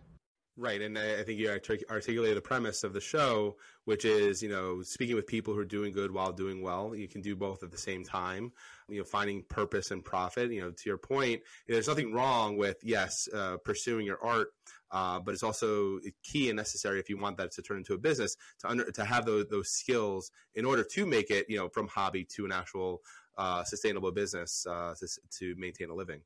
[0.62, 4.82] Right, and I think you articulated the premise of the show, which is you know
[4.82, 6.94] speaking with people who are doing good while doing well.
[6.94, 8.52] You can do both at the same time.
[8.90, 10.52] You know, finding purpose and profit.
[10.52, 14.50] You know, to your point, there's nothing wrong with yes uh, pursuing your art,
[14.92, 17.98] uh, but it's also key and necessary if you want that to turn into a
[17.98, 21.70] business to under to have those those skills in order to make it you know
[21.70, 23.02] from hobby to an actual
[23.38, 26.20] uh, sustainable business uh, to, to maintain a living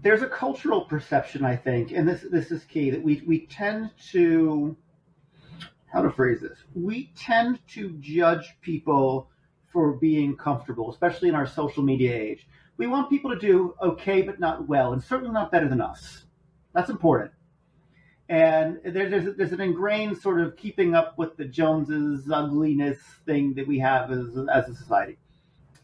[0.00, 3.90] there's a cultural perception, I think, and this this is key that we we tend
[4.12, 4.76] to
[5.92, 6.58] how to phrase this.
[6.74, 9.28] We tend to judge people
[9.72, 12.46] for being comfortable, especially in our social media age.
[12.76, 16.24] We want people to do okay, but not well, and certainly not better than us.
[16.74, 17.32] That's important.
[18.28, 23.54] And there, there's there's an ingrained sort of keeping up with the Joneses ugliness thing
[23.54, 25.18] that we have as as a society.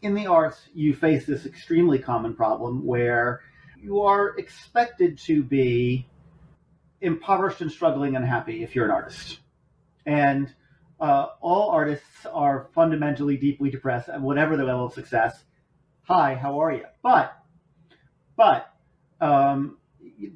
[0.01, 3.41] In the arts, you face this extremely common problem where
[3.81, 6.07] you are expected to be
[7.01, 9.39] impoverished and struggling and happy if you're an artist.
[10.05, 10.53] And
[10.99, 15.43] uh, all artists are fundamentally deeply depressed at whatever their level of success.
[16.03, 16.85] Hi, how are you?
[17.01, 17.35] But,
[18.35, 18.73] but
[19.19, 19.77] um,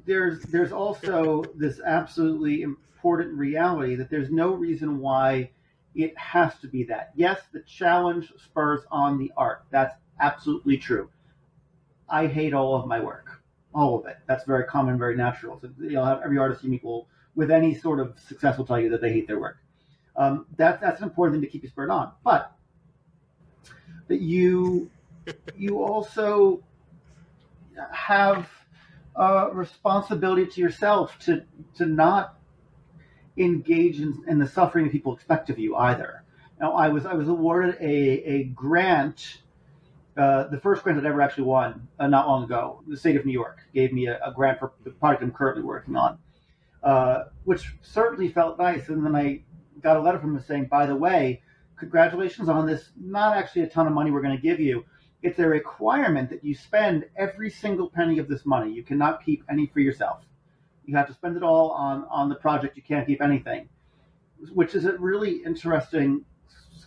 [0.04, 5.50] there's there's also this absolutely important reality that there's no reason why
[5.94, 7.12] it has to be that.
[7.14, 9.64] Yes, the challenge spurs on the art.
[9.70, 11.08] That's absolutely true.
[12.10, 13.40] I hate all of my work
[13.74, 14.16] all of it.
[14.26, 15.60] That's very common, very natural.
[15.60, 18.80] So you'll have every artist you meet will, with any sort of success, will tell
[18.80, 19.58] you that they hate their work.
[20.16, 22.12] Um, that, that's an important thing to keep you spurred on.
[22.24, 22.52] But
[24.08, 24.90] that you
[25.56, 26.64] you also
[27.92, 28.48] have
[29.14, 31.44] a responsibility to yourself to
[31.76, 32.36] to not
[33.36, 36.24] engage in, in the suffering that people expect of you either.
[36.60, 39.38] Now, I was I was awarded a, a grant
[40.20, 43.24] uh, the first grant I'd ever actually won uh, not long ago, the state of
[43.24, 46.18] New York gave me a, a grant for the project I'm currently working on,
[46.82, 48.90] uh, which certainly felt nice.
[48.90, 49.42] And then I
[49.80, 51.42] got a letter from them saying, by the way,
[51.78, 52.90] congratulations on this.
[53.00, 54.84] Not actually a ton of money we're going to give you.
[55.22, 58.70] It's a requirement that you spend every single penny of this money.
[58.70, 60.20] You cannot keep any for yourself.
[60.84, 62.76] You have to spend it all on, on the project.
[62.76, 63.70] You can't keep anything,
[64.52, 66.26] which is a really interesting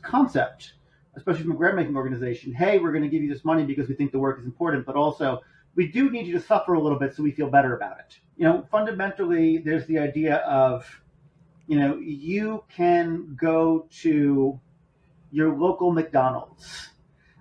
[0.03, 0.73] concept
[1.15, 3.87] especially from a grant making organization, hey, we're going to give you this money because
[3.87, 5.41] we think the work is important, but also
[5.75, 8.19] we do need you to suffer a little bit so we feel better about it.
[8.37, 10.85] You know, fundamentally, there's the idea of,
[11.67, 14.59] you know, you can go to
[15.31, 16.89] your local McDonald's.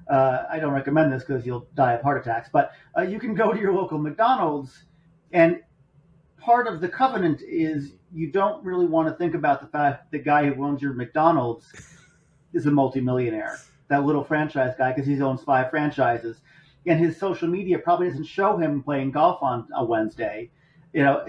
[0.09, 3.35] Uh, I don't recommend this because you'll die of heart attacks, but uh, you can
[3.35, 4.85] go to your local McDonald's,
[5.33, 5.61] and
[6.39, 10.19] part of the covenant is you don't really want to think about the fact the
[10.19, 11.73] guy who owns your McDonald's
[12.53, 13.59] is a multimillionaire.
[13.89, 16.41] That little franchise guy, because he owns five franchises.
[16.87, 20.51] and his social media probably doesn't show him playing golf on a Wednesday,
[20.93, 21.25] you know,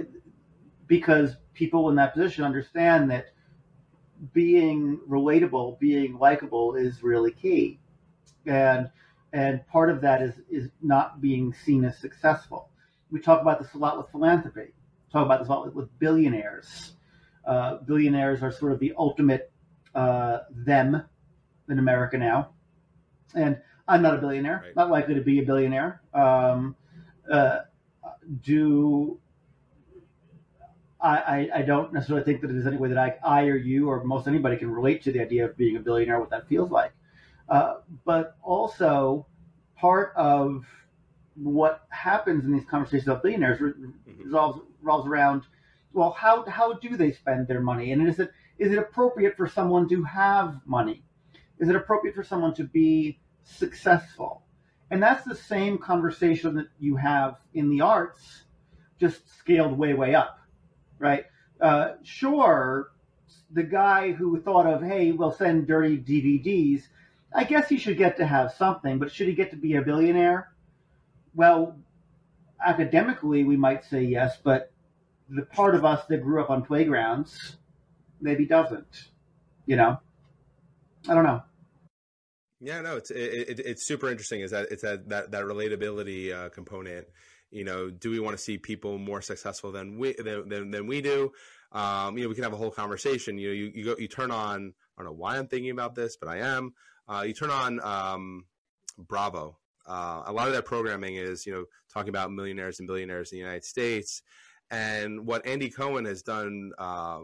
[0.88, 3.28] because people in that position understand that
[4.34, 7.80] being relatable, being likable is really key,
[8.46, 8.90] and
[9.34, 12.70] and part of that is is not being seen as successful.
[13.12, 14.74] We talk about this a lot with philanthropy.
[15.12, 16.94] Talk about this a lot with, with billionaires.
[17.46, 19.52] Uh, billionaires are sort of the ultimate
[19.94, 21.04] uh, them
[21.69, 22.49] in America now,
[23.36, 24.76] and I'm not a billionaire, right.
[24.76, 26.02] not likely to be a billionaire.
[26.13, 26.76] Um,
[27.32, 27.60] uh,
[28.41, 29.19] do
[31.04, 34.06] I, I, don't necessarily think that there's any way that I, I or you or
[34.06, 36.93] most anybody can relate to the idea of being a billionaire, what that feels like.
[37.49, 39.28] Uh, but also,
[39.76, 40.65] part of
[41.36, 44.23] what happens in these conversations about billionaires mm-hmm.
[44.23, 45.43] revolves, revolves around,
[45.91, 47.91] well, how, how do they spend their money?
[47.91, 51.04] And is it, is it appropriate for someone to have money?
[51.60, 54.44] Is it appropriate for someone to be successful?
[54.92, 58.44] And that's the same conversation that you have in the arts,
[59.00, 60.39] just scaled way, way up,
[61.00, 61.26] right?
[61.60, 62.92] Uh, sure,
[63.52, 66.84] the guy who thought of, hey, we'll send dirty DVDs,
[67.36, 69.82] I guess he should get to have something, but should he get to be a
[69.82, 70.52] billionaire?
[71.34, 71.78] Well,
[72.63, 74.72] academically, we might say yes, but
[75.30, 77.58] the part of us that grew up on playgrounds
[78.22, 79.10] maybe doesn't.
[79.66, 80.00] You know,
[81.08, 81.42] I don't know.
[82.60, 84.39] Yeah, no, it's it, it, it's super interesting.
[84.39, 87.08] Is that it's that that, that relatability uh, component.
[87.52, 90.88] You know, do we want to see people more successful than we than, than, than
[90.88, 91.32] we do?
[91.74, 93.38] Um, you know, we can have a whole conversation.
[93.38, 94.74] You know, you, you go you turn on.
[94.98, 96.74] I don't know why I'm thinking about this, but I am.
[97.08, 98.46] Uh, you turn on um,
[98.98, 99.58] Bravo.
[99.86, 103.38] Uh, a lot of that programming is you know talking about millionaires and billionaires in
[103.38, 104.22] the United States,
[104.72, 107.20] and what Andy Cohen has done uh,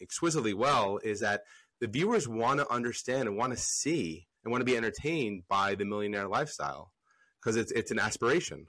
[0.00, 1.42] exquisitely well is that
[1.80, 5.74] the viewers want to understand and want to see and want to be entertained by
[5.74, 6.92] the millionaire lifestyle
[7.40, 8.66] because it's it's an aspiration.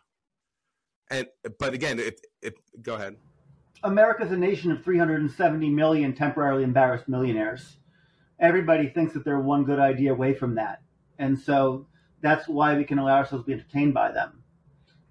[1.10, 1.28] And
[1.60, 3.18] but again, if, if go ahead.
[3.84, 7.78] America's a nation of 370 million temporarily embarrassed millionaires.
[8.40, 10.82] Everybody thinks that they're one good idea away from that,
[11.20, 11.88] and so
[12.22, 14.44] that's why we can allow ourselves to be entertained by them.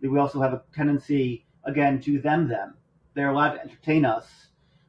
[0.00, 2.76] We also have a tendency, again, to them them.
[3.14, 4.26] They're allowed to entertain us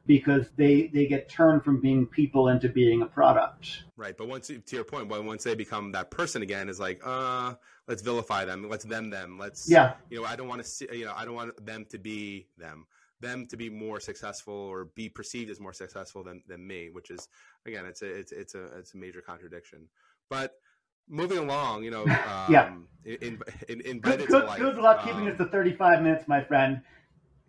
[0.06, 3.84] because they they get turned from being people into being a product.
[3.96, 7.54] Right, but once to your point, once they become that person again, is like, uh,
[7.86, 10.88] let's vilify them, let's them them, let's yeah, you know, I don't want to see,
[10.92, 12.86] you know, I don't want them to be them,
[13.20, 17.10] them to be more successful or be perceived as more successful than than me, which
[17.10, 17.28] is
[17.66, 19.88] again, it's a it's it's a it's a major contradiction,
[20.28, 20.54] but.
[21.08, 22.72] Moving along, you know, um, yeah.
[23.04, 26.80] In, in, in good, good, good luck um, keeping it to 35 minutes, my friend.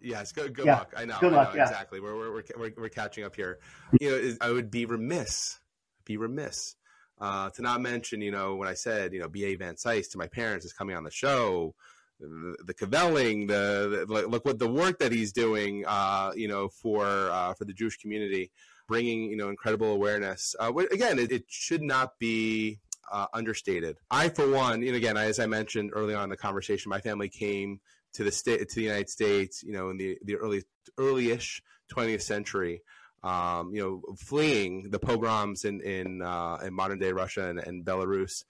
[0.03, 0.75] Yes, good, good yeah.
[0.75, 0.93] luck.
[0.97, 1.17] I know.
[1.19, 1.53] Good I luck.
[1.53, 1.63] Know, yeah.
[1.63, 1.99] Exactly.
[2.01, 3.59] We're, we're, we're, we're, catching up here.
[4.01, 5.59] You know, I would be remiss,
[6.03, 6.75] be remiss
[7.21, 9.55] uh, to not mention, you know, when I said, you know, B.A.
[9.55, 11.73] Van Sise to my parents is coming on the show,
[12.19, 16.67] the, the kvelling, the, the, look what the work that he's doing, uh, you know,
[16.67, 18.51] for uh, for the Jewish community,
[18.87, 20.55] bringing you know incredible awareness.
[20.59, 22.79] Uh, again, it, it, should not be
[23.11, 23.97] uh, understated.
[24.11, 27.29] I, for one, and again, as I mentioned early on in the conversation, my family
[27.29, 27.79] came
[28.13, 30.63] to the state to the United States, you know, in the the early
[30.97, 31.61] early-ish
[31.93, 32.81] 20th century,
[33.23, 37.85] um, you know, fleeing the pogroms in in, uh, in modern day Russia and, and
[37.85, 38.43] Belarus.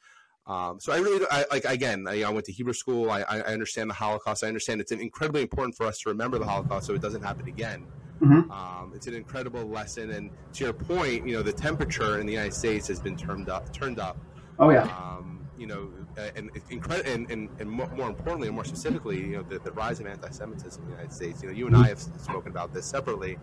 [0.46, 3.10] Um, so I really, I, like again, I, I, went to Hebrew school.
[3.10, 4.44] I, I, understand the Holocaust.
[4.44, 7.48] I understand it's incredibly important for us to remember the Holocaust so it doesn't happen
[7.48, 7.86] again.
[8.20, 8.52] Mm-hmm.
[8.52, 10.12] Um, it's an incredible lesson.
[10.12, 13.48] And to your point, you know, the temperature in the United States has been turned
[13.48, 13.72] up.
[13.72, 14.18] Turned up.
[14.60, 14.84] Oh yeah.
[14.84, 19.44] Um, you know, uh, and, and, and, and, more importantly, and more specifically, you know,
[19.44, 21.42] the, the rise of anti-Semitism in the United States.
[21.42, 23.38] You know, you and I have spoken about this separately.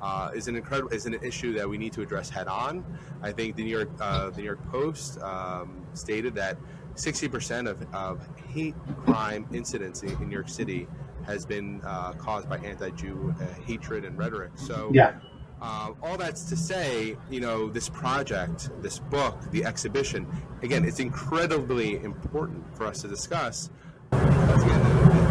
[0.00, 2.84] Uh, is an incredible is an issue that we need to address head on.
[3.22, 6.56] I think the New York uh, the New York Post um, stated that
[6.96, 10.88] 60% of, of hate crime incidents in, in New York City
[11.24, 14.50] has been uh, caused by anti-Jew uh, hatred and rhetoric.
[14.56, 15.20] So yeah.
[15.62, 20.26] Uh, all that's to say, you know, this project, this book, the exhibition,
[20.62, 23.70] again, it's incredibly important for us to discuss
[24.10, 24.82] because, again,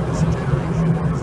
[0.07, 1.21] this generation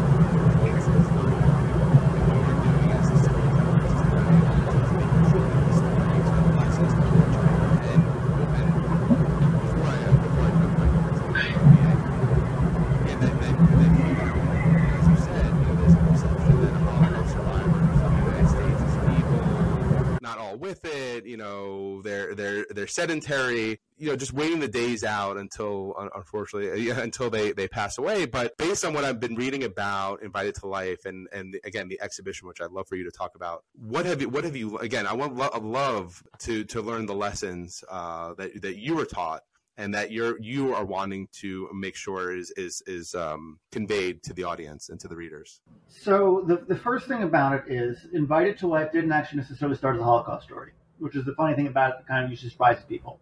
[22.78, 27.96] they're sedentary, you know, just waiting the days out until, unfortunately, until they, they pass
[27.96, 28.26] away.
[28.26, 32.00] But based on what I've been reading about Invited to Life and, and again, the
[32.00, 34.78] exhibition, which I'd love for you to talk about, what have you, what have you,
[34.78, 39.42] again, I want love to, to learn the lessons uh, that, that you were taught
[39.76, 44.32] and that you're you are wanting to make sure is is is um, conveyed to
[44.32, 45.60] the audience and to the readers?
[45.86, 49.94] So the the first thing about it is Invited to Life didn't actually necessarily start
[49.94, 52.50] as a Holocaust story, which is the funny thing about it that kind of usually
[52.50, 53.20] surprises people.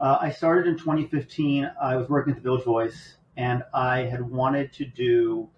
[0.00, 1.70] Uh, I started in 2015.
[1.80, 5.48] I was working at the Village Voice, and I had wanted to do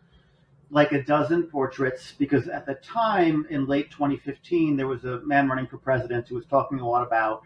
[0.70, 5.48] like a dozen portraits because at the time in late 2015 there was a man
[5.48, 7.42] running for president who was talking a lot about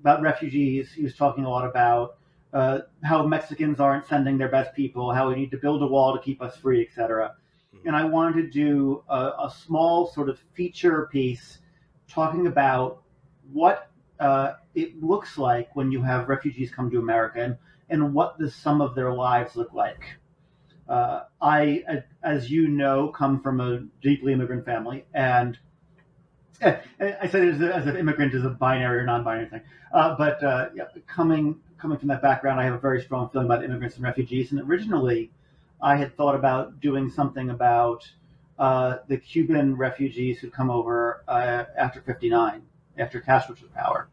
[0.00, 0.92] about refugees.
[0.92, 2.18] He was talking a lot about
[2.52, 6.16] uh, how Mexicans aren't sending their best people, how we need to build a wall
[6.16, 7.34] to keep us free, etc.
[7.74, 7.88] Mm-hmm.
[7.88, 11.58] And I wanted to do a, a, small sort of feature piece
[12.08, 13.02] talking about
[13.52, 13.90] what
[14.20, 17.56] uh, it looks like when you have refugees come to America and,
[17.88, 20.16] and what the sum of their lives look like.
[20.88, 21.84] Uh, I,
[22.22, 25.58] as you know, come from a deeply immigrant family, and
[26.62, 29.60] I said it as, a, as an immigrant is a binary or non-binary thing,
[29.92, 33.46] uh, but uh, yeah, coming coming from that background, I have a very strong feeling
[33.46, 34.50] about immigrants and refugees.
[34.50, 35.30] And originally,
[35.80, 38.10] I had thought about doing something about
[38.58, 42.62] uh, the Cuban refugees who come over uh, after '59,
[42.98, 44.08] after Castro took power,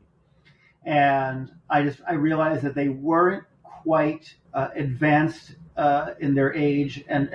[0.83, 7.03] and I just I realized that they weren't quite uh, advanced uh, in their age
[7.07, 7.29] and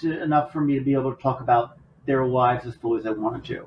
[0.00, 3.06] to, enough for me to be able to talk about their lives as fully as
[3.06, 3.66] I wanted to.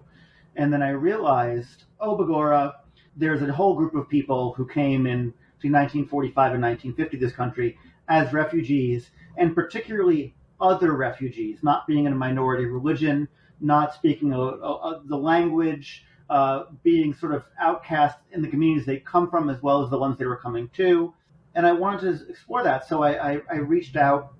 [0.56, 2.74] And then I realized, oh, Bagora,
[3.16, 7.78] there's a whole group of people who came in between 1945 and 1950 this country
[8.08, 13.28] as refugees, and particularly other refugees, not being in a minority religion,
[13.62, 18.86] not speaking a, a, a, the language, uh, being sort of outcast in the communities
[18.86, 21.14] they come from as well as the ones they were coming to.
[21.56, 22.88] And I wanted to explore that.
[22.88, 24.34] So I, I, I reached out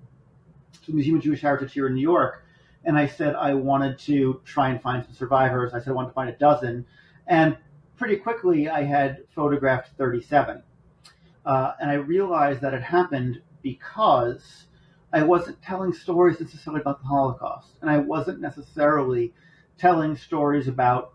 [0.84, 2.44] to the Museum of Jewish Heritage here in New York
[2.84, 5.74] and I said I wanted to try and find some survivors.
[5.74, 6.86] I said I wanted to find a dozen,
[7.26, 7.56] and
[7.96, 10.62] pretty quickly I had photographed 37.
[11.44, 14.66] Uh, and I realized that it happened because
[15.12, 19.34] I wasn't telling stories necessarily about the Holocaust, and I wasn't necessarily
[19.78, 21.14] telling stories about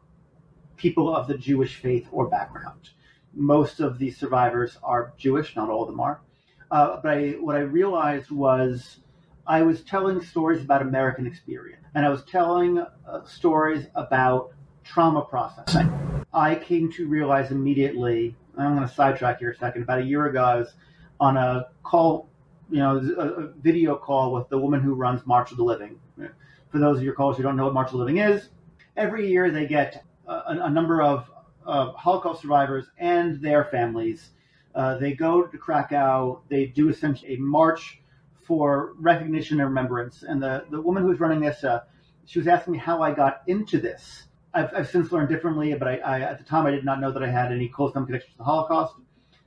[0.78, 2.90] people of the Jewish faith or background.
[3.34, 6.22] Most of these survivors are Jewish, not all of them are.
[6.72, 9.00] Uh, but I, what I realized was
[9.48, 14.54] I was telling stories about American experience, and I was telling uh, stories about
[14.84, 16.26] trauma processing.
[16.34, 18.36] I came to realize immediately.
[18.58, 19.84] I'm going to sidetrack here a second.
[19.84, 20.74] About a year ago, I was
[21.20, 22.30] on a call,
[22.70, 26.00] you know, a, video call with the woman who runs March of the Living.
[26.70, 28.50] For those of your callers who don't know what March of the Living is,
[28.98, 31.30] every year they get a, a number of
[31.66, 34.32] uh, Holocaust survivors and their families.
[34.74, 36.42] Uh, they go to Krakow.
[36.50, 38.02] They do essentially a march
[38.46, 40.24] for recognition and remembrance.
[40.24, 41.82] And the, the woman who was running this, uh,
[42.26, 44.24] she was asking me how I got into this.
[44.54, 47.12] I've, I've since learned differently, but I, I, at the time I did not know
[47.12, 48.96] that I had any close connection to the Holocaust.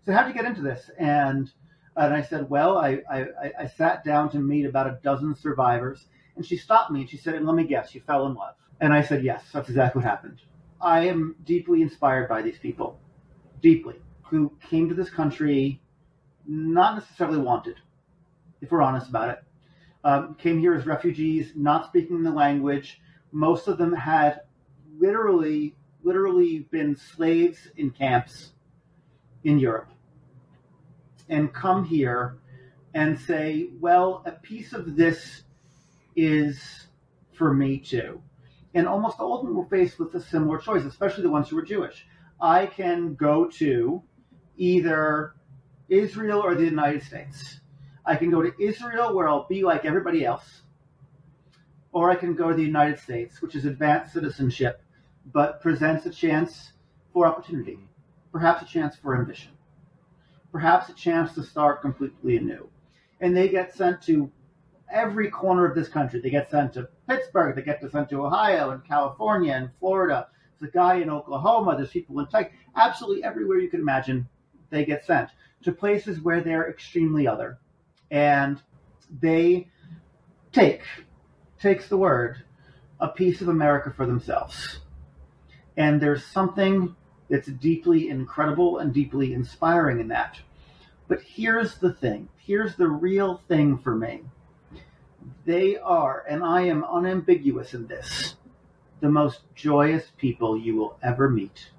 [0.05, 0.91] So how did you get into this?
[0.99, 1.51] And
[1.97, 3.26] and I said, well, I, I,
[3.59, 6.07] I sat down to meet about a dozen survivors,
[6.37, 8.55] and she stopped me and she said, let me guess, you fell in love.
[8.81, 10.41] And I said, yes, that's exactly what happened.
[10.81, 13.01] I am deeply inspired by these people,
[13.61, 15.81] deeply, who came to this country
[16.47, 17.76] not necessarily wanted,
[18.61, 19.43] if we're honest about it.
[20.05, 23.01] Um, came here as refugees, not speaking the language.
[23.33, 24.41] Most of them had
[24.99, 28.53] literally, literally been slaves in camps
[29.45, 29.91] in Europe,
[31.29, 32.39] and come here
[32.95, 35.43] and say, "Well, a piece of this
[36.16, 36.87] is
[37.33, 38.22] for me too."
[38.75, 41.57] And almost all of them were faced with a similar choice, especially the ones who
[41.57, 42.07] were Jewish.
[42.41, 44.03] I can go to
[44.57, 45.35] either
[45.89, 47.61] Israel or the United States
[48.09, 50.62] I can go to Israel where I'll be like everybody else,
[51.93, 54.81] or I can go to the United States, which is advanced citizenship,
[55.31, 56.73] but presents a chance
[57.12, 57.79] for opportunity,
[58.33, 59.53] perhaps a chance for ambition,
[60.51, 62.71] perhaps a chance to start completely anew.
[63.21, 64.33] And they get sent to
[64.91, 66.20] every corner of this country.
[66.20, 70.28] They get sent to Pittsburgh, they get sent to Ohio and California and Florida.
[70.59, 74.28] There's a guy in Oklahoma, there's people in Texas, absolutely everywhere you can imagine,
[74.70, 75.30] they get sent
[75.62, 77.59] to places where they're extremely other
[78.11, 78.61] and
[79.20, 79.68] they
[80.53, 80.82] take
[81.61, 82.43] takes the word
[83.01, 84.80] a piece of America for themselves.
[85.76, 86.95] And there's something
[87.28, 90.39] that's deeply incredible and deeply inspiring in that.
[91.07, 92.28] But here's the thing.
[92.36, 94.22] Here's the real thing for me.
[95.45, 98.37] They are, and I am unambiguous in this,
[99.01, 101.70] the most joyous people you will ever meet.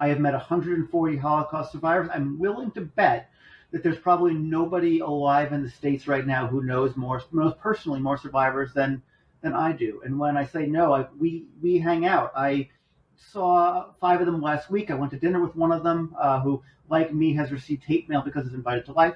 [0.00, 2.08] I have met 140 Holocaust survivors.
[2.12, 3.30] I'm willing to bet
[3.70, 8.00] that there's probably nobody alive in the states right now who knows more, knows personally
[8.00, 9.02] more survivors than
[9.42, 10.02] than I do.
[10.04, 12.32] And when I say no, I, we we hang out.
[12.36, 12.68] I
[13.16, 14.90] saw five of them last week.
[14.90, 18.08] I went to dinner with one of them uh, who, like me, has received hate
[18.08, 19.14] mail because it's invited to life.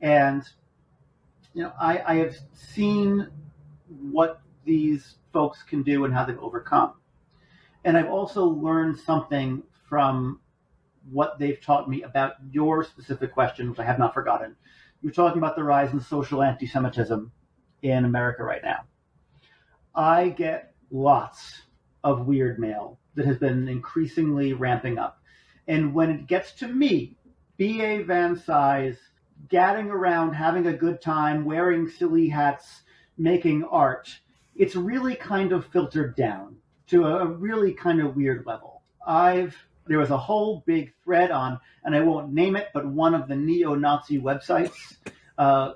[0.00, 0.42] And,
[1.54, 3.28] you know, I, I have seen
[3.88, 6.94] what these folks can do and how they've overcome.
[7.84, 10.40] And I've also learned something from
[11.10, 14.56] what they've taught me about your specific question, which I have not forgotten.
[15.02, 17.32] You're talking about the rise in social anti Semitism
[17.82, 18.84] in America right now.
[19.94, 21.62] I get lots
[22.04, 25.20] of weird mail that has been increasingly ramping up.
[25.66, 27.16] And when it gets to me,
[27.56, 28.02] B.A.
[28.02, 28.96] Van Sise,
[29.48, 32.82] gadding around, having a good time, wearing silly hats,
[33.18, 34.08] making art,
[34.54, 36.56] it's really kind of filtered down
[36.88, 38.82] to a really kind of weird level.
[39.06, 43.14] I've there was a whole big thread on, and I won't name it, but one
[43.14, 44.96] of the neo-Nazi websites.
[45.36, 45.72] Uh,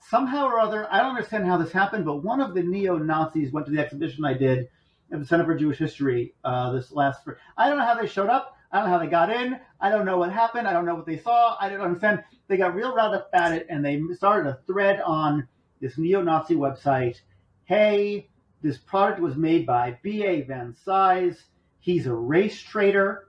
[0.00, 3.50] somehow or other, I don't understand how this happened, but one of the neo Nazis
[3.52, 4.68] went to the exhibition I did
[5.12, 7.26] at the Center for Jewish History uh, this last.
[7.56, 8.56] I don't know how they showed up.
[8.72, 9.60] I don't know how they got in.
[9.80, 10.66] I don't know what happened.
[10.66, 11.56] I don't know what they saw.
[11.60, 12.24] I don't understand.
[12.48, 15.46] They got real riled up at it, and they started a thread on
[15.80, 17.20] this neo-Nazi website.
[17.64, 18.28] Hey,
[18.62, 20.42] this product was made by B.A.
[20.42, 21.44] Van Sise.
[21.80, 23.28] He's a race traitor.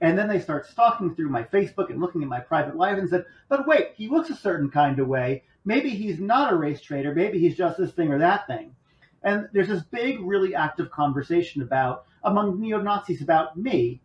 [0.00, 3.08] And then they start stalking through my Facebook and looking at my private life and
[3.08, 5.44] said, but wait, he looks a certain kind of way.
[5.64, 7.14] Maybe he's not a race traitor.
[7.14, 8.74] Maybe he's just this thing or that thing.
[9.22, 14.00] And there's this big, really active conversation about among neo Nazis about me.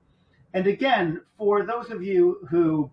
[0.56, 2.89] And again, for those of you who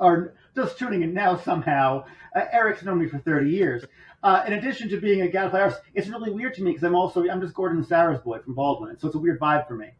[0.00, 2.04] are just tuning in now somehow,
[2.34, 3.84] uh, Eric's known me for 30 years.
[4.24, 6.96] Uh, in addition to being a gadfly artist, it's really weird to me because I'm
[6.96, 9.90] also I'm just Gordon Sarah's boy from Baldwin, so it's a weird vibe for me.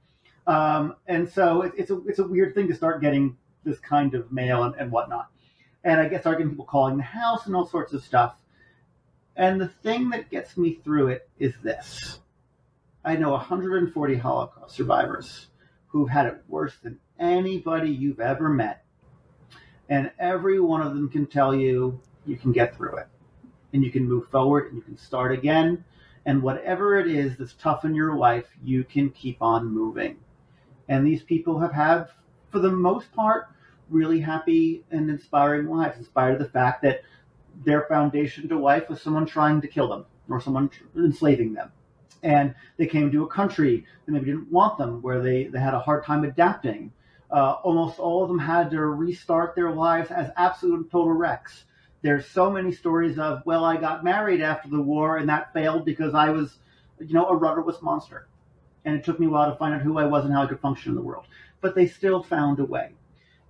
[0.48, 4.14] Um, and so it, it's a it's a weird thing to start getting this kind
[4.14, 5.28] of mail and, and whatnot.
[5.84, 8.34] And I get start getting people calling the house and all sorts of stuff.
[9.36, 12.18] And the thing that gets me through it is this.
[13.04, 15.46] I know 140 Holocaust survivors
[15.94, 18.84] who've had it worse than anybody you've ever met.
[19.88, 23.06] And every one of them can tell you you can get through it.
[23.72, 25.84] And you can move forward and you can start again.
[26.26, 30.16] And whatever it is that's tough in your life, you can keep on moving.
[30.88, 32.08] And these people have had,
[32.50, 33.46] for the most part,
[33.88, 37.02] really happy and inspiring lives, inspired the fact that
[37.64, 41.70] their foundation to life was someone trying to kill them or someone enslaving them.
[42.24, 45.74] And they came to a country that maybe didn't want them, where they, they had
[45.74, 46.92] a hard time adapting.
[47.30, 51.64] Uh, almost all of them had to restart their lives as absolute total wrecks.
[52.02, 55.84] There's so many stories of, well, I got married after the war and that failed
[55.84, 56.58] because I was,
[56.98, 58.26] you know, a rudderless monster
[58.84, 60.46] and it took me a while to find out who I was and how I
[60.46, 61.26] could function in the world.
[61.60, 62.92] But they still found a way.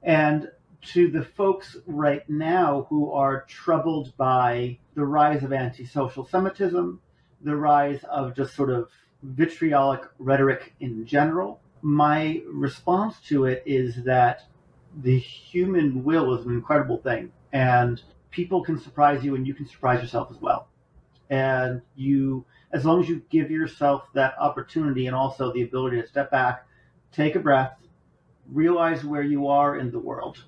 [0.03, 0.51] And
[0.93, 7.01] to the folks right now who are troubled by the rise of antisocial Semitism,
[7.45, 8.89] the rise of just sort of
[9.23, 14.43] vitriolic rhetoric in general, my response to it is that
[15.03, 17.33] the human will is an incredible thing.
[17.53, 20.69] And people can surprise you and you can surprise yourself as well.
[21.31, 26.09] And you as long as you give yourself that opportunity and also the ability to
[26.09, 26.67] step back,
[27.13, 27.73] take a breath,
[28.51, 30.43] realize where you are in the world,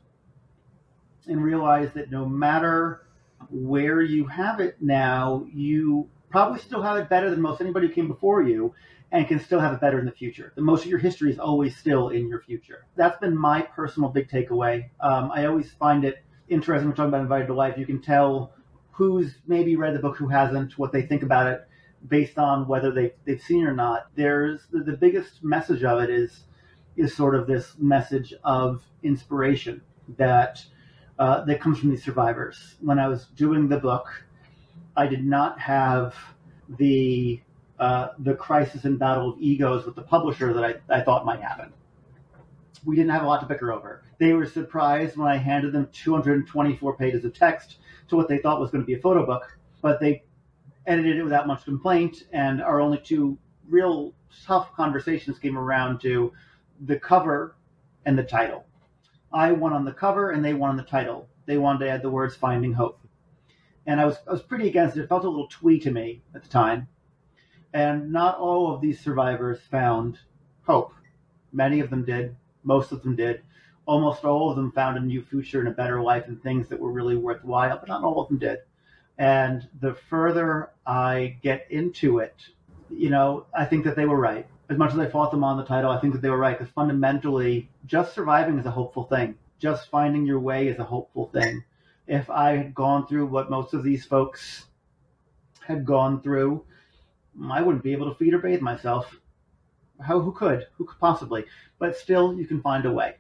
[1.29, 3.06] and realize that no matter
[3.51, 7.93] where you have it now, you probably still have it better than most anybody who
[7.93, 8.75] came before you
[9.13, 10.53] and can still have it better in the future.
[10.57, 12.87] The most of your history is always still in your future.
[12.97, 14.91] That's been my personal big takeaway.
[15.01, 17.79] Um, I always find it interesting when talking about Invited to Life.
[17.79, 18.53] You can tell
[18.91, 21.67] who's maybe read the book, who hasn't, what they think about it
[22.09, 24.09] based on whether they, they've seen it or not.
[24.15, 26.45] There's the, the biggest message of it is
[26.97, 29.83] is sort of this message of inspiration
[30.17, 30.65] that
[31.19, 32.77] uh, that comes from these survivors.
[32.81, 34.07] When I was doing the book,
[34.97, 36.15] I did not have
[36.79, 37.41] the
[37.79, 41.43] uh, the crisis and battle of egos with the publisher that I, I thought might
[41.43, 41.73] happen.
[42.87, 44.03] We didn't have a lot to bicker over.
[44.19, 48.61] They were surprised when I handed them 224 pages of text to what they thought
[48.61, 50.23] was going to be a photo book, but they
[50.87, 53.37] edited it without much complaint, and our only two
[53.69, 54.15] real
[54.45, 56.33] tough conversations came around to
[56.81, 57.57] the cover
[58.05, 58.66] and the title.
[59.37, 61.29] I won on the cover, and they won on the title.
[61.45, 62.99] They wanted to add the words "Finding Hope,"
[63.87, 65.03] and I was I was pretty against it.
[65.03, 66.89] It felt a little twee to me at the time,
[67.75, 70.21] and not all of these survivors found
[70.63, 70.95] hope.
[71.53, 72.35] Many of them did.
[72.65, 73.43] Most of them did.
[73.85, 76.81] Almost all of them found a new future and a better life and things that
[76.81, 78.61] were really worthwhile, but not all of them did.
[79.19, 82.35] And the further I get into it,
[82.89, 84.49] you know, I think that they were right.
[84.69, 86.59] As much as I fought them on the title, I think that they were right
[86.59, 89.37] because fundamentally, just surviving is a hopeful thing.
[89.59, 91.63] Just finding your way is a hopeful thing.
[92.07, 94.67] If I had gone through what most of these folks
[95.67, 96.65] had gone through,
[97.43, 99.15] I wouldn't be able to feed or bathe myself.
[100.01, 101.45] how who could who could possibly?
[101.79, 103.17] But still, you can find a way.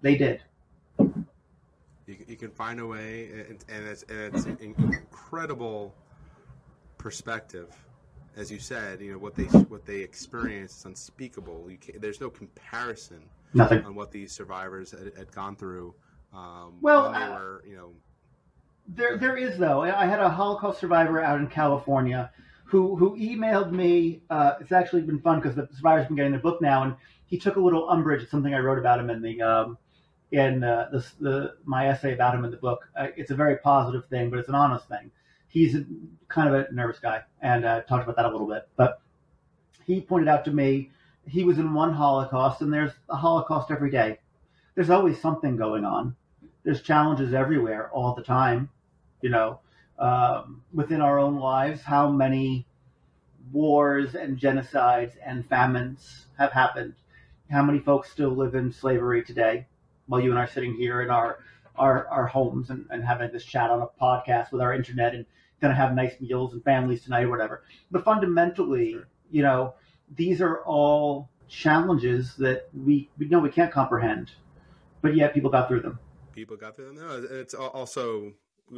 [0.00, 0.42] They did.
[0.98, 5.94] You, you can find a way, and, and it's and it's an incredible
[6.96, 7.76] perspective.
[8.36, 11.68] As you said, you know what they what they experienced is unspeakable.
[11.98, 13.22] There's no comparison
[13.52, 13.84] Nothing.
[13.84, 15.94] on what these survivors had, had gone through.
[16.32, 17.90] Um, Well, they were, you know,
[18.86, 19.82] There, there is though.
[19.82, 22.30] I had a Holocaust survivor out in California
[22.64, 24.22] who who emailed me.
[24.30, 26.94] Uh, it's actually been fun because the survivor's been getting the book now, and
[27.26, 29.78] he took a little umbrage at something I wrote about him in the um,
[30.32, 32.88] in uh, the, the my essay about him in the book.
[32.96, 35.10] Uh, it's a very positive thing, but it's an honest thing.
[35.48, 35.84] He's a,
[36.28, 38.68] kind of a nervous guy, and uh, talked about that a little bit.
[38.76, 39.00] But
[39.86, 40.90] he pointed out to me
[41.26, 44.18] he was in one Holocaust, and there's a Holocaust every day.
[44.74, 46.16] There's always something going on.
[46.64, 48.70] There's challenges everywhere all the time
[49.20, 49.60] you know,
[49.98, 52.66] um, within our own lives, how many
[53.52, 56.94] wars and genocides and famines have happened?
[57.50, 59.66] How many folks still live in slavery today?
[60.06, 61.40] While you and I are sitting here in our
[61.78, 65.24] our, our homes and, and having this chat on a podcast with our internet and
[65.60, 67.62] gonna have nice meals and families tonight or whatever.
[67.90, 69.08] But fundamentally, Sure.
[69.30, 69.74] you know,
[70.14, 74.30] these are all challenges that we we know we can't comprehend,
[75.02, 75.98] but yet people got through them.
[76.32, 76.96] people got through them.
[76.96, 78.32] No, it's also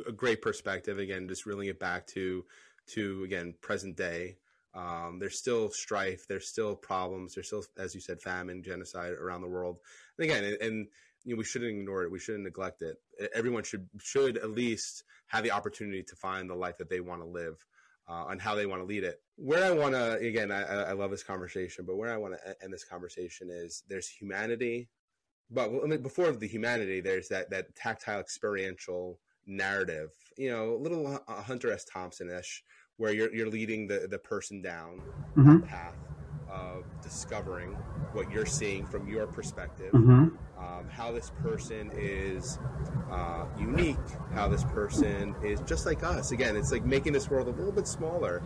[0.07, 0.99] a great perspective.
[0.99, 2.45] Again, just reeling it back to
[2.89, 4.37] to again present day.
[4.73, 6.27] Um, there's still strife.
[6.29, 7.35] There's still problems.
[7.35, 9.79] There's still, as you said, famine, genocide around the world.
[10.17, 10.87] And again, and, and
[11.25, 12.11] you know, we shouldn't ignore it.
[12.11, 12.97] We shouldn't neglect it.
[13.35, 17.23] Everyone should should at least have the opportunity to find the life that they want
[17.23, 17.64] to live.
[18.09, 19.21] Uh, and how they want to lead it.
[19.37, 22.64] Where I want to, again, I, I love this conversation, but where I want to
[22.64, 24.89] end this conversation is there's humanity,
[25.49, 30.11] but I mean, before the humanity, there's that that tactile, experiential narrative.
[30.37, 31.85] You know, a little uh, Hunter S.
[31.85, 32.64] Thompson ish,
[32.97, 35.03] where you're you're leading the the person down
[35.37, 35.61] Mhm.
[35.61, 35.95] the path
[36.53, 37.71] of discovering
[38.13, 40.29] what you're seeing from your perspective, Mm-hmm.
[40.59, 42.59] um, how this person is
[43.11, 43.97] uh, unique,
[44.35, 46.33] how this person is just like us.
[46.33, 48.43] Again, it's like making this world a little bit smaller.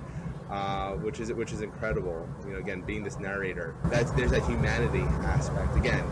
[0.50, 2.28] Uh, which is which is incredible.
[2.46, 5.74] You know, again, being this narrator, that's there's that humanity aspect.
[5.74, 6.04] Again,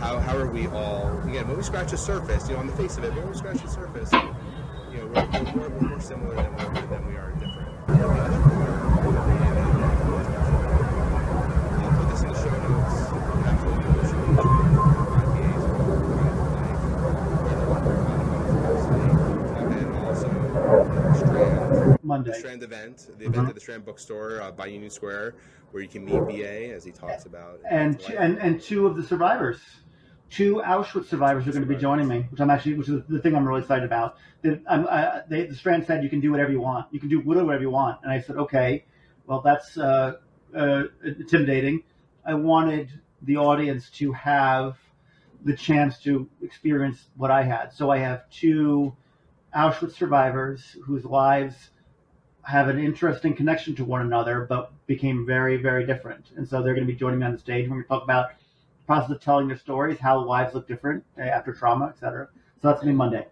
[0.00, 1.12] how, how are we all?
[1.28, 3.34] Again, when we scratch the surface, you know, on the face of it, when we
[3.36, 4.18] scratch the surface, you
[4.98, 7.86] know, we're, we're, more, we're more similar than we, are, than we are different.
[7.86, 8.32] The other part,
[11.84, 12.96] I'll put this in the show notes.
[13.46, 15.56] Absolutely, the show notes.
[19.76, 20.28] And also
[21.14, 22.30] Strand, Monday.
[22.32, 25.34] the Strand event, the event at the Strand Bookstore uh, by Union Square,
[25.70, 27.60] where you can meet BA as he talks about.
[27.68, 29.60] and his and and two of the survivors,
[30.30, 33.20] two Auschwitz survivors are going to be joining me, which I'm actually, which is the
[33.20, 34.16] thing I'm really excited about.
[34.44, 37.20] I'm, uh, they, the Strand said you can do whatever you want, you can do
[37.20, 38.84] whatever you want, and I said okay,
[39.26, 40.14] well that's uh,
[40.56, 41.82] uh, intimidating.
[42.24, 42.90] I wanted
[43.22, 44.76] the audience to have
[45.44, 48.96] the chance to experience what I had, so I have two
[49.54, 51.70] Auschwitz survivors whose lives
[52.46, 56.26] have an interesting connection to one another, but became very, very different.
[56.36, 57.64] And so they're going to be joining me on the stage.
[57.64, 61.02] We're going to talk about the process of telling their stories, how lives look different
[61.18, 62.28] uh, after trauma, et cetera.
[62.62, 63.26] So that's going to be Monday.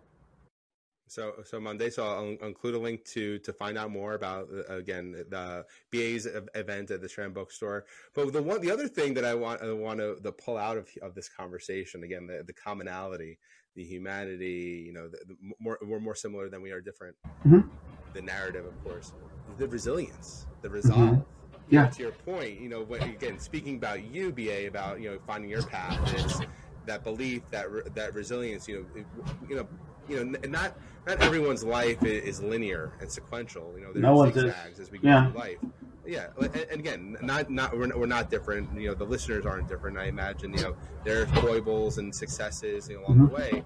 [1.07, 1.91] So, so Monday.
[1.91, 6.27] So I'll include a link to to find out more about uh, again the BA's
[6.55, 7.85] event at the Strand Bookstore.
[8.15, 10.77] But the one, the other thing that I want I want to the pull out
[10.77, 13.39] of of this conversation again, the, the commonality,
[13.77, 14.83] the humanity.
[14.87, 17.17] You know, the, the more we're more similar than we are different.
[17.47, 17.69] Mhm.
[18.15, 19.13] The narrative, of course,
[19.59, 21.23] the resilience, the resolve.
[21.71, 21.87] Yeah.
[21.89, 25.51] To your point, you know, what, again, speaking about you, BA, about you know finding
[25.51, 26.41] your path is
[26.87, 28.67] that belief, that that resilience.
[28.69, 29.07] You know, it-
[29.49, 29.67] you know,
[30.09, 30.77] you know, n- not
[31.07, 33.73] not everyone's life is linear and sequential.
[33.77, 35.31] You know, there's No zigzags as we go Yeah.
[35.31, 35.59] through life.
[36.07, 38.79] Yeah, and, and again, not not we're, we're not different.
[38.79, 39.97] You know, the listeners aren't different.
[39.99, 43.29] I imagine you know there are foibles and successes you know, along Mhm.
[43.29, 43.65] the way,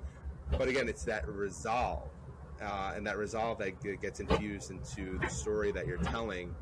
[0.59, 2.09] but again, it's that resolve.
[2.61, 6.53] Uh, and that resolve that gets infused into the story that you're telling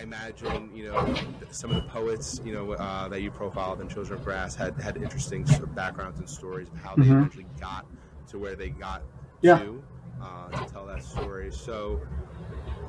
[0.00, 1.14] I imagine, you know,
[1.50, 4.80] some of the poets, you know, uh, that you profiled in Children of Grass had,
[4.80, 7.18] had interesting sort of backgrounds and stories of how they Mhm.
[7.18, 7.84] eventually got
[8.28, 9.02] to where they got
[9.42, 9.58] Yeah.
[9.58, 9.82] to
[10.22, 11.50] uh, to tell that story.
[11.50, 11.98] So,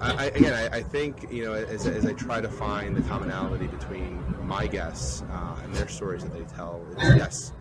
[0.01, 3.67] I, again, I, I think, you know, as, as I try to find the commonality
[3.67, 7.53] between my guests uh, and their stories that they tell, yes,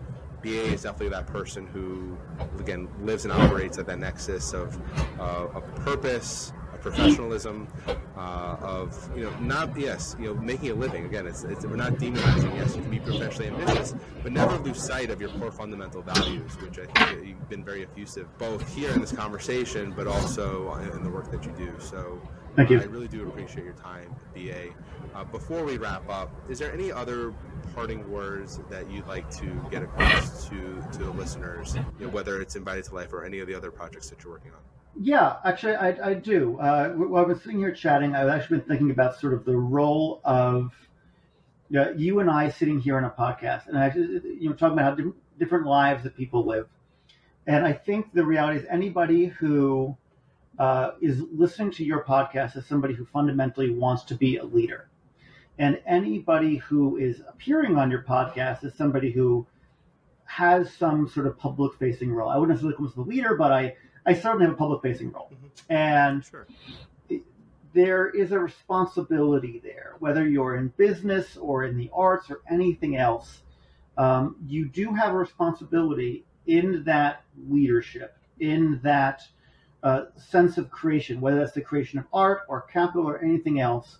[0.42, 2.16] BA is definitely that person who,
[2.59, 4.76] again, lives and operates at that nexus of,
[5.20, 7.68] uh, of purpose, professionalism,
[8.16, 11.05] uh, of you know not yes you know making a living.
[11.05, 12.55] Again, it's, it's we're not demonizing.
[12.57, 16.53] Yes, you can be professionally ambitious, but never lose sight of your core fundamental values,
[16.61, 21.03] which I think you've been very effusive both here in this conversation, but also in
[21.03, 21.72] the work that you do.
[21.78, 22.20] So.
[22.57, 22.78] Thank you.
[22.78, 24.70] Uh, I really do appreciate your time, BA.
[25.14, 27.33] Uh, before we wrap up, is there any other
[27.74, 32.41] parting words that you'd like to get across to, to the listeners, you know, whether
[32.41, 34.59] it's Invited to Life or any of the other projects that you're working on?
[34.99, 36.59] Yeah, actually, I, I do.
[36.59, 39.57] Uh, while I was sitting here chatting, I've actually been thinking about sort of the
[39.57, 40.72] role of
[41.70, 44.78] you, know, you and I sitting here on a podcast, and I, you know, talking
[44.78, 46.68] about how different lives that people live.
[47.47, 49.97] And I think the reality is anybody who
[50.59, 54.88] uh, is listening to your podcast is somebody who fundamentally wants to be a leader.
[55.59, 59.47] And anybody who is appearing on your podcast is somebody who
[60.24, 62.28] has some sort of public facing role.
[62.28, 63.76] I wouldn't necessarily call myself a leader, but I,
[64.07, 65.30] I certainly have a public facing role.
[65.32, 65.72] Mm-hmm.
[65.72, 66.46] And sure.
[67.72, 72.96] there is a responsibility there, whether you're in business or in the arts or anything
[72.96, 73.42] else.
[73.98, 79.22] Um, you do have a responsibility in that leadership, in that
[79.82, 83.98] uh, sense of creation, whether that's the creation of art or capital or anything else,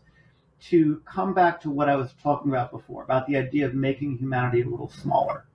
[0.68, 4.18] to come back to what I was talking about before, about the idea of making
[4.18, 5.46] humanity a little smaller.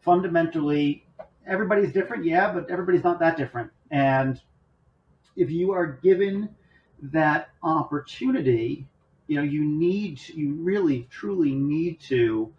[0.00, 1.06] Fundamentally,
[1.46, 3.70] everybody's different, yeah, but everybody's not that different.
[3.90, 4.40] And
[5.36, 6.54] if you are given
[7.02, 8.86] that opportunity,
[9.26, 12.52] you know, you need, you really, truly need to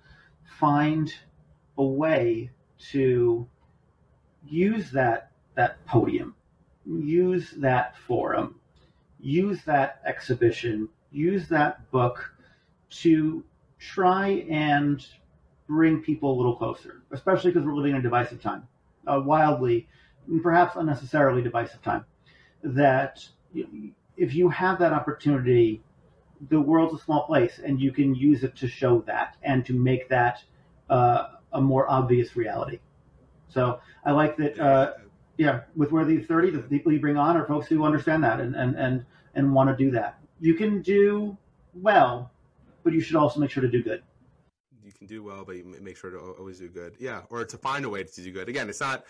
[0.60, 1.14] find
[1.78, 2.52] a way
[2.92, 3.48] to
[4.48, 6.34] use that that podium
[6.86, 8.56] use that forum,
[9.20, 12.34] use that exhibition, use that book
[12.90, 13.44] to
[13.80, 15.06] try and
[15.68, 18.68] bring people a little closer, especially because we're living in a divisive time,
[19.08, 19.88] a wildly,
[20.40, 22.06] perhaps unnecessarily divisive time.
[22.64, 23.28] That
[24.18, 25.82] if you have that opportunity,
[26.50, 29.74] the world's a small place, and you can use it to show that and to
[29.74, 30.44] make that
[30.90, 32.80] uh, a more obvious reality.
[33.50, 34.60] So I like that.
[34.60, 34.94] Uh,
[35.38, 38.40] yeah, with Worthy of 30, the people you bring on are folks who understand that
[38.40, 40.20] and, and, and, and want to do that.
[40.40, 41.36] You can do
[41.74, 42.32] well,
[42.84, 44.04] but you should also make sure to do good.
[44.84, 46.96] You can do well, but you make sure to always do good.
[47.00, 48.50] Yeah, or to find a way to do good.
[48.50, 49.04] Again, it's not,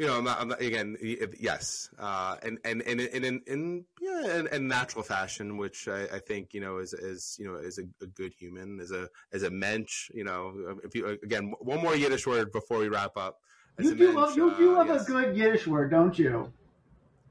[0.00, 0.96] you know, I'm not, I'm not again,
[1.38, 6.04] yes, uh, and, and, and, and in, in, yeah, in, in natural fashion, which I,
[6.04, 9.08] I, think, you know, is, is, you know, is a, a, good human, as a,
[9.32, 13.16] as a mensch, you know, if you, again, one more Yiddish word before we wrap
[13.16, 13.40] up
[13.78, 15.04] you do love you do love yes.
[15.04, 16.52] a good Yiddish word, don't you?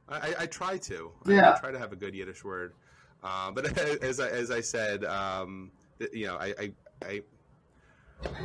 [0.07, 1.11] I, I try to.
[1.25, 1.53] Yeah.
[1.55, 2.73] I, try to have a good Yiddish word.
[3.23, 5.71] Uh, but as I, as I said, um,
[6.11, 6.71] you know, I, I,
[7.03, 7.21] I,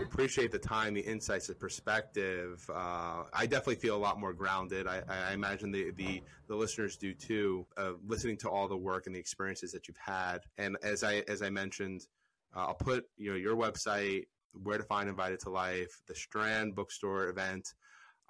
[0.02, 2.64] appreciate the time, the insights, the perspective.
[2.72, 4.86] Uh, I definitely feel a lot more grounded.
[4.86, 9.06] I, I imagine the, the, the, listeners do too, uh, listening to all the work
[9.06, 10.38] and the experiences that you've had.
[10.58, 12.06] And as I as I mentioned,
[12.54, 14.24] uh, I'll put you know your website,
[14.62, 17.74] where to find Invited to Life, the Strand Bookstore event.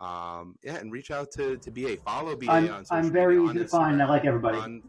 [0.00, 1.98] Um, yeah, and reach out to, to BA.
[1.98, 4.02] Follow BA I'm, on social I'm very media, easy to find.
[4.02, 4.58] I like everybody.
[4.58, 4.82] On,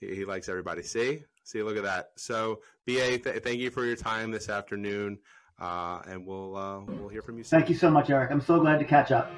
[0.00, 0.82] he, he, likes everybody.
[0.82, 1.24] See?
[1.44, 2.10] See, look at that.
[2.16, 5.18] So, BA, th- thank you for your time this afternoon.
[5.58, 7.58] Uh, and we'll uh, we'll hear from you soon.
[7.58, 8.30] Thank you so much, Eric.
[8.30, 9.30] I'm so glad to catch up.